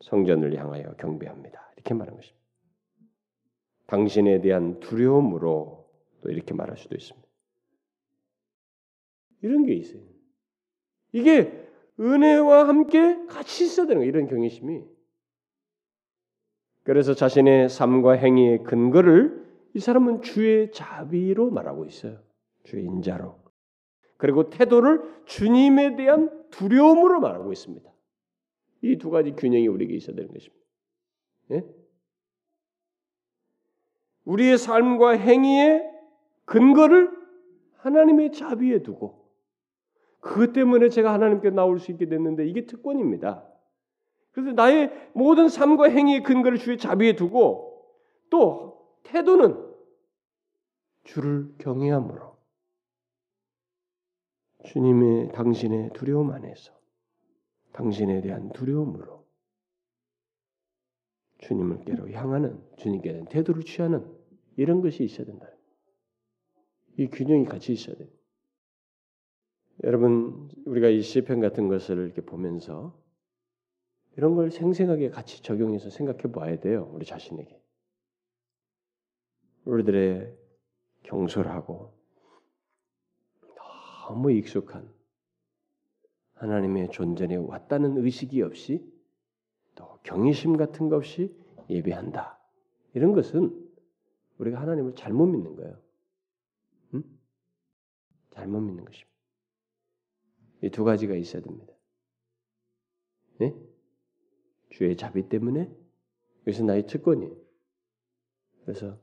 성전을 0.00 0.56
향하여 0.56 0.94
경배합니다. 0.94 1.72
이렇게 1.74 1.94
말한 1.94 2.14
것입니다. 2.14 2.46
당신에 3.86 4.40
대한 4.40 4.80
두려움으로 4.80 5.88
또 6.20 6.30
이렇게 6.30 6.54
말할 6.54 6.76
수도 6.76 6.94
있습니다. 6.96 7.26
이런 9.42 9.66
게 9.66 9.74
있어요. 9.74 10.02
이게 11.12 11.66
은혜와 11.98 12.68
함께 12.68 13.24
같이 13.26 13.64
있어야 13.64 13.86
되는 13.86 14.00
거예요. 14.00 14.08
이런 14.08 14.28
경외심이. 14.28 14.84
그래서 16.82 17.14
자신의 17.14 17.68
삶과 17.68 18.12
행위의 18.12 18.62
근거를 18.62 19.44
이 19.74 19.80
사람은 19.80 20.22
주의 20.22 20.70
자비로 20.72 21.50
말하고 21.50 21.84
있어요. 21.86 22.20
주의 22.64 22.84
인자로. 22.84 23.45
그리고 24.16 24.50
태도를 24.50 25.02
주님에 25.26 25.96
대한 25.96 26.30
두려움으로 26.50 27.20
말하고 27.20 27.52
있습니다. 27.52 27.90
이 28.82 28.98
두 28.98 29.10
가지 29.10 29.32
균형이 29.32 29.66
우리에게 29.68 29.94
있어야 29.94 30.14
되는 30.16 30.32
것입니다. 30.32 30.64
예? 31.52 31.64
우리의 34.24 34.58
삶과 34.58 35.10
행위의 35.16 35.82
근거를 36.44 37.10
하나님의 37.78 38.32
자비에 38.32 38.82
두고 38.82 39.26
그것 40.20 40.52
때문에 40.52 40.88
제가 40.88 41.12
하나님께 41.12 41.50
나올 41.50 41.78
수 41.78 41.92
있게 41.92 42.08
됐는데 42.08 42.46
이게 42.46 42.66
특권입니다. 42.66 43.44
그래서 44.32 44.52
나의 44.52 44.92
모든 45.14 45.48
삶과 45.48 45.88
행위의 45.88 46.22
근거를 46.22 46.58
주의 46.58 46.78
자비에 46.78 47.16
두고 47.16 47.86
또 48.30 48.98
태도는 49.04 49.64
주를 51.04 51.54
경외함으로 51.58 52.35
주님의 54.66 55.32
당신의 55.32 55.90
두려움 55.94 56.30
안에서 56.32 56.72
당신에 57.72 58.20
대한 58.20 58.50
두려움으로 58.52 59.24
주님을께로 61.38 62.10
향하는 62.10 62.60
주님께 62.76 63.12
대한 63.12 63.26
태도를 63.26 63.62
취하는 63.62 64.04
이런 64.56 64.80
것이 64.80 65.04
있어야 65.04 65.26
된다. 65.26 65.46
이 66.98 67.06
균형이 67.08 67.44
같이 67.44 67.72
있어야 67.72 67.96
돼. 67.96 68.08
여러분 69.84 70.48
우리가 70.64 70.88
이 70.88 71.02
시편 71.02 71.40
같은 71.40 71.68
것을 71.68 71.98
이렇게 71.98 72.22
보면서 72.22 72.98
이런 74.16 74.34
걸 74.34 74.50
생생하게 74.50 75.10
같이 75.10 75.42
적용해서 75.42 75.90
생각해 75.90 76.32
봐야 76.32 76.58
돼요. 76.58 76.90
우리 76.92 77.04
자신에게. 77.04 77.62
우리들의 79.66 80.34
경솔하고 81.02 81.95
너무 84.06 84.30
익숙한 84.30 84.88
하나님의 86.34 86.90
존재에 86.90 87.34
왔다는 87.36 87.98
의식이 87.98 88.40
없이 88.42 88.88
또 89.74 89.98
경외심 90.04 90.56
같은 90.56 90.88
것 90.88 90.96
없이 90.96 91.36
예배한다. 91.68 92.38
이런 92.94 93.12
것은 93.14 93.68
우리가 94.38 94.60
하나님을 94.60 94.94
잘못 94.94 95.26
믿는 95.26 95.56
거예요. 95.56 95.82
응? 96.94 97.02
잘못 98.32 98.60
믿는 98.60 98.84
것입니다. 98.84 99.16
이 100.62 100.70
두 100.70 100.84
가지가 100.84 101.16
있어야 101.16 101.42
됩니다. 101.42 101.74
네? 103.40 103.54
주의 104.70 104.96
자비 104.96 105.28
때문에 105.28 105.68
이것은 106.42 106.66
나의 106.66 106.86
특권이에요. 106.86 107.34
그래서 108.62 108.98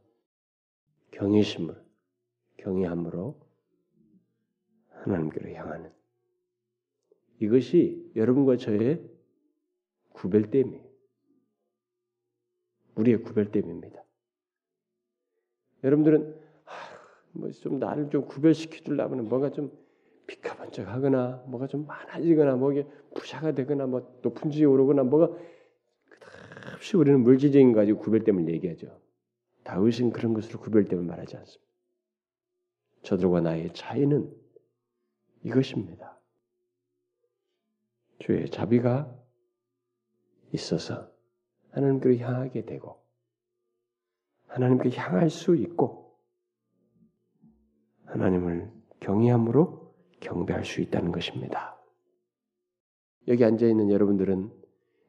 경외심을 1.11 1.83
경외함으로 2.57 3.52
하나님께로 5.03 5.49
향하는 5.51 5.91
이것이 7.39 8.11
여러분과 8.15 8.57
저의 8.57 9.01
구별됨이에요. 10.13 10.83
우리의 12.95 13.23
구별됨입니다. 13.23 14.03
여러분들은 15.83 16.41
뭐좀 17.33 17.79
나를 17.79 18.09
좀 18.09 18.25
구별시켜 18.25 18.77
주려면 18.77 19.27
뭔가 19.27 19.51
좀 19.51 19.71
비카번쩍하거나 20.27 21.45
뭐가 21.47 21.67
좀 21.67 21.85
많아지거나 21.85 22.55
뭐 22.55 22.71
이게 22.71 22.87
부자가 23.15 23.51
되거나 23.51 23.87
뭐 23.87 24.19
높은 24.21 24.51
지에 24.51 24.65
오르거나 24.65 25.03
뭐가 25.03 25.35
끝없이 26.07 26.95
우리는 26.95 27.21
물질적인 27.21 27.73
거 27.73 27.79
가지고 27.79 27.99
구별됨을 27.99 28.47
얘기하죠. 28.53 29.01
다윗은 29.63 30.11
그런 30.11 30.33
것으로 30.33 30.59
구별됨을 30.59 31.03
말하지 31.03 31.35
않습니다. 31.37 31.63
저들과 33.01 33.41
나의 33.41 33.73
차이는 33.73 34.42
이것입니다. 35.43 36.19
주의 38.19 38.49
자비가 38.49 39.13
있어서 40.53 41.11
하나님께로 41.71 42.15
향하게 42.17 42.65
되고 42.65 43.03
하나님께 44.47 44.91
향할 44.91 45.29
수 45.29 45.55
있고 45.55 46.17
하나님을 48.05 48.71
경외함으로 48.99 49.93
경배할 50.19 50.63
수 50.63 50.81
있다는 50.81 51.11
것입니다. 51.11 51.77
여기 53.27 53.43
앉아 53.43 53.65
있는 53.65 53.89
여러분들은 53.89 54.51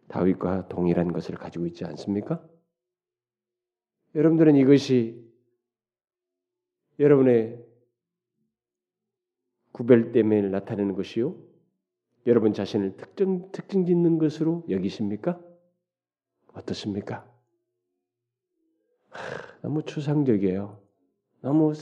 다윗과 0.08 0.68
동일한 0.68 1.12
것을 1.12 1.36
가지고 1.36 1.66
있지 1.66 1.84
않습니까? 1.84 2.44
여러분들은 4.14 4.56
이것이 4.56 5.24
여러분의 6.98 7.64
구별됨을 9.74 10.52
나타내는 10.52 10.94
것이요. 10.94 11.36
여러분 12.26 12.52
자신을 12.52 12.96
특정 12.96 13.50
특징 13.50 13.84
짓는 13.84 14.18
것으로 14.18 14.64
여기십니까? 14.70 15.40
어떻습니까? 16.52 17.28
하, 19.08 19.60
너무 19.62 19.82
추상적이에요. 19.82 20.80
너무 21.40 21.72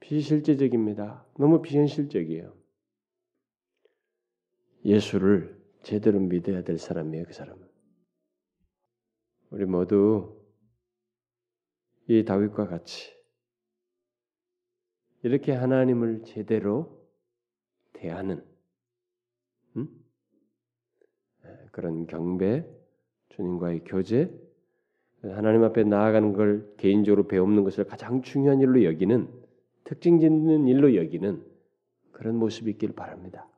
비실제적입니다. 0.00 1.24
너무 1.38 1.62
비현실적이에요. 1.62 2.52
예수를 4.84 5.62
제대로 5.82 6.18
믿어야 6.18 6.64
될 6.64 6.78
사람이에요, 6.78 7.26
그 7.26 7.32
사람은. 7.32 7.66
우리 9.50 9.66
모두 9.66 10.44
이 12.08 12.24
다윗과 12.24 12.66
같이 12.66 13.14
이렇게 15.22 15.52
하나님을 15.52 16.24
제대로 16.24 17.03
대하는 18.04 18.44
음? 19.76 19.88
그런 21.72 22.06
경배, 22.06 22.66
주님과의 23.30 23.84
교제, 23.86 24.30
하나님 25.22 25.64
앞에 25.64 25.84
나아가는 25.84 26.34
걸 26.34 26.74
개인적으로 26.76 27.26
배우는 27.26 27.64
것을 27.64 27.84
가장 27.84 28.20
중요한 28.20 28.60
일로 28.60 28.84
여기는 28.84 29.26
특징 29.84 30.20
짓는 30.20 30.68
일로 30.68 30.96
여기는 30.96 31.42
그런 32.12 32.36
모습이 32.36 32.72
있길 32.72 32.92
바랍니다. 32.92 33.48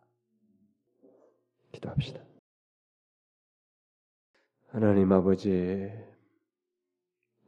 기도합시다. 1.72 2.20
하나님 4.68 5.11
아버지, 5.11 5.90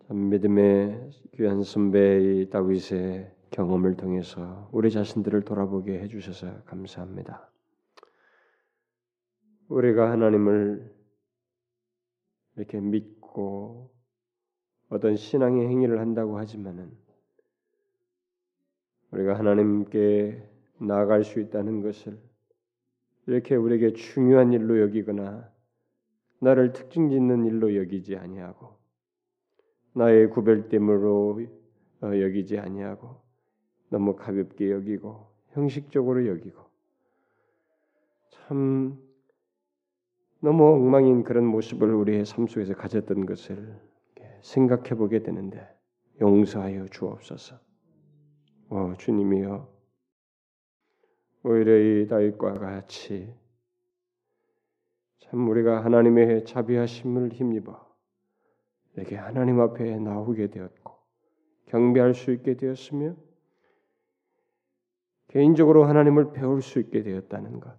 참 0.08 0.30
믿음의 0.30 1.10
귀한 1.36 1.62
선배의 1.62 2.50
다윗의 2.50 3.37
경험을 3.50 3.96
통해서 3.96 4.68
우리 4.72 4.90
자신들을 4.90 5.42
돌아보게 5.42 5.98
해주셔서 6.00 6.64
감사합니다. 6.64 7.50
우리가 9.68 10.10
하나님을 10.10 10.94
이렇게 12.56 12.80
믿고 12.80 13.90
어떤 14.88 15.16
신앙의 15.16 15.68
행위를 15.68 16.00
한다고 16.00 16.38
하지만은 16.38 16.90
우리가 19.10 19.38
하나님께 19.38 20.42
나아갈 20.80 21.24
수 21.24 21.40
있다는 21.40 21.82
것을 21.82 22.18
이렇게 23.26 23.56
우리에게 23.56 23.92
중요한 23.92 24.52
일로 24.52 24.80
여기거나 24.80 25.52
나를 26.40 26.72
특징 26.72 27.10
짓는 27.10 27.44
일로 27.46 27.76
여기지 27.76 28.16
아니하고 28.16 28.78
나의 29.94 30.30
구별됨으로 30.30 31.40
어, 32.02 32.06
여기지 32.20 32.58
아니하고 32.58 33.27
너무 33.90 34.16
가볍게 34.16 34.70
여기고 34.70 35.26
형식적으로 35.50 36.26
여기고 36.26 36.62
참 38.30 38.98
너무 40.40 40.66
엉망인 40.72 41.24
그런 41.24 41.46
모습을 41.46 41.92
우리의 41.92 42.24
삶 42.24 42.46
속에서 42.46 42.74
가졌던 42.74 43.26
것을 43.26 43.80
생각해 44.42 44.94
보게 44.94 45.22
되는데 45.22 45.66
용서하여 46.20 46.86
주옵소서. 46.88 47.58
어, 48.70 48.92
주님이여 48.98 49.78
오히려 51.44 51.76
이 51.78 52.06
다윗과 52.06 52.54
같이 52.54 53.34
참 55.20 55.48
우리가 55.48 55.84
하나님의 55.84 56.44
자비하심을 56.44 57.32
힘입어 57.32 57.88
이렇게 58.94 59.16
하나님 59.16 59.60
앞에 59.60 59.98
나오게 59.98 60.48
되었고 60.48 60.92
경배할 61.66 62.14
수 62.14 62.32
있게 62.32 62.56
되었으며 62.56 63.16
개인적으로 65.28 65.84
하나님을 65.84 66.32
배울 66.32 66.62
수 66.62 66.78
있게 66.78 67.02
되었다는 67.02 67.60
것. 67.60 67.72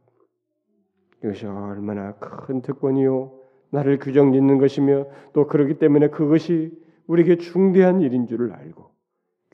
이것이 1.23 1.45
얼마나 1.45 2.13
큰 2.15 2.61
특권이요. 2.61 3.39
나를 3.71 3.99
규정 3.99 4.31
짓는 4.31 4.57
것이며 4.57 5.07
또 5.33 5.47
그렇기 5.47 5.75
때문에 5.75 6.09
그것이 6.09 6.71
우리에게 7.07 7.37
중대한 7.37 8.01
일인 8.01 8.27
줄을 8.27 8.53
알고 8.53 8.89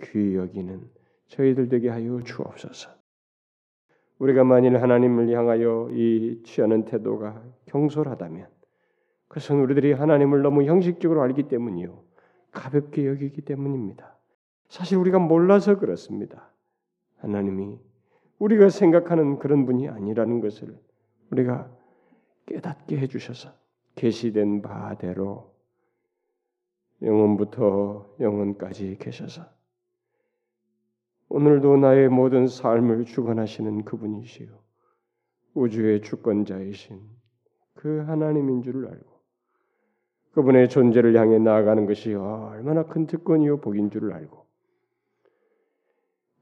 귀히 0.04 0.36
여기는 0.36 0.82
저희들 1.28 1.70
되게 1.70 1.90
하여 1.90 2.22
주옵소서. 2.22 2.92
우리가 4.20 4.44
만일 4.44 4.82
하나님을 4.82 5.30
향하여 5.30 5.90
이 5.92 6.42
취하는 6.44 6.86
태도가 6.86 7.44
경솔하다면 7.66 8.48
그것은 9.28 9.60
우리들이 9.60 9.94
하나님을 9.94 10.42
너무 10.42 10.64
형식적으로 10.64 11.22
알기 11.22 11.44
때문이요. 11.44 12.02
가볍게 12.52 13.08
여기기 13.08 13.42
때문입니다. 13.42 14.16
사실 14.70 14.98
우리가 14.98 15.20
몰라서 15.20 15.78
그렇습니다. 15.78 16.50
하나님이 17.26 17.80
우리가 18.38 18.70
생각하는 18.70 19.40
그런 19.40 19.66
분이 19.66 19.90
아니라는 19.90 20.42
것을 20.42 20.78
우리가 21.32 21.70
깨닫게 22.46 22.98
해주셔서 22.98 23.50
계시된 23.96 24.62
바대로 24.62 25.56
영원부터 27.02 28.16
영원까지 28.20 28.98
계셔서 29.00 29.44
오늘도 31.30 31.78
나의 31.78 32.10
모든 32.10 32.48
삶을 32.48 33.06
주관하시는 33.06 33.84
그분이시요. 33.84 34.48
우주의 35.56 36.02
주권자이신 36.02 37.02
그 37.74 38.04
하나님인 38.06 38.62
줄을 38.62 38.88
알고 38.88 39.16
그분의 40.34 40.70
존재를 40.70 41.18
향해 41.18 41.40
나아가는 41.40 41.86
것이 41.88 42.14
얼마나 42.14 42.84
큰 42.84 43.08
특권이요 43.08 43.62
복인 43.62 43.90
줄을 43.90 44.14
알고 44.14 44.45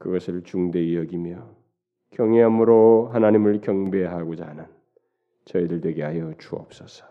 그것을 0.03 0.43
중대히 0.43 0.97
여기며 0.97 1.55
경외함으로 2.11 3.07
하나님을 3.13 3.61
경배하고자 3.61 4.45
하는 4.45 4.65
저희들 5.45 5.79
되게 5.79 6.03
하여 6.03 6.33
주옵소서. 6.37 7.05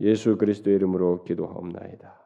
예수 0.00 0.36
그리스도의 0.36 0.76
이름으로 0.76 1.22
기도하옵나이다. 1.22 2.19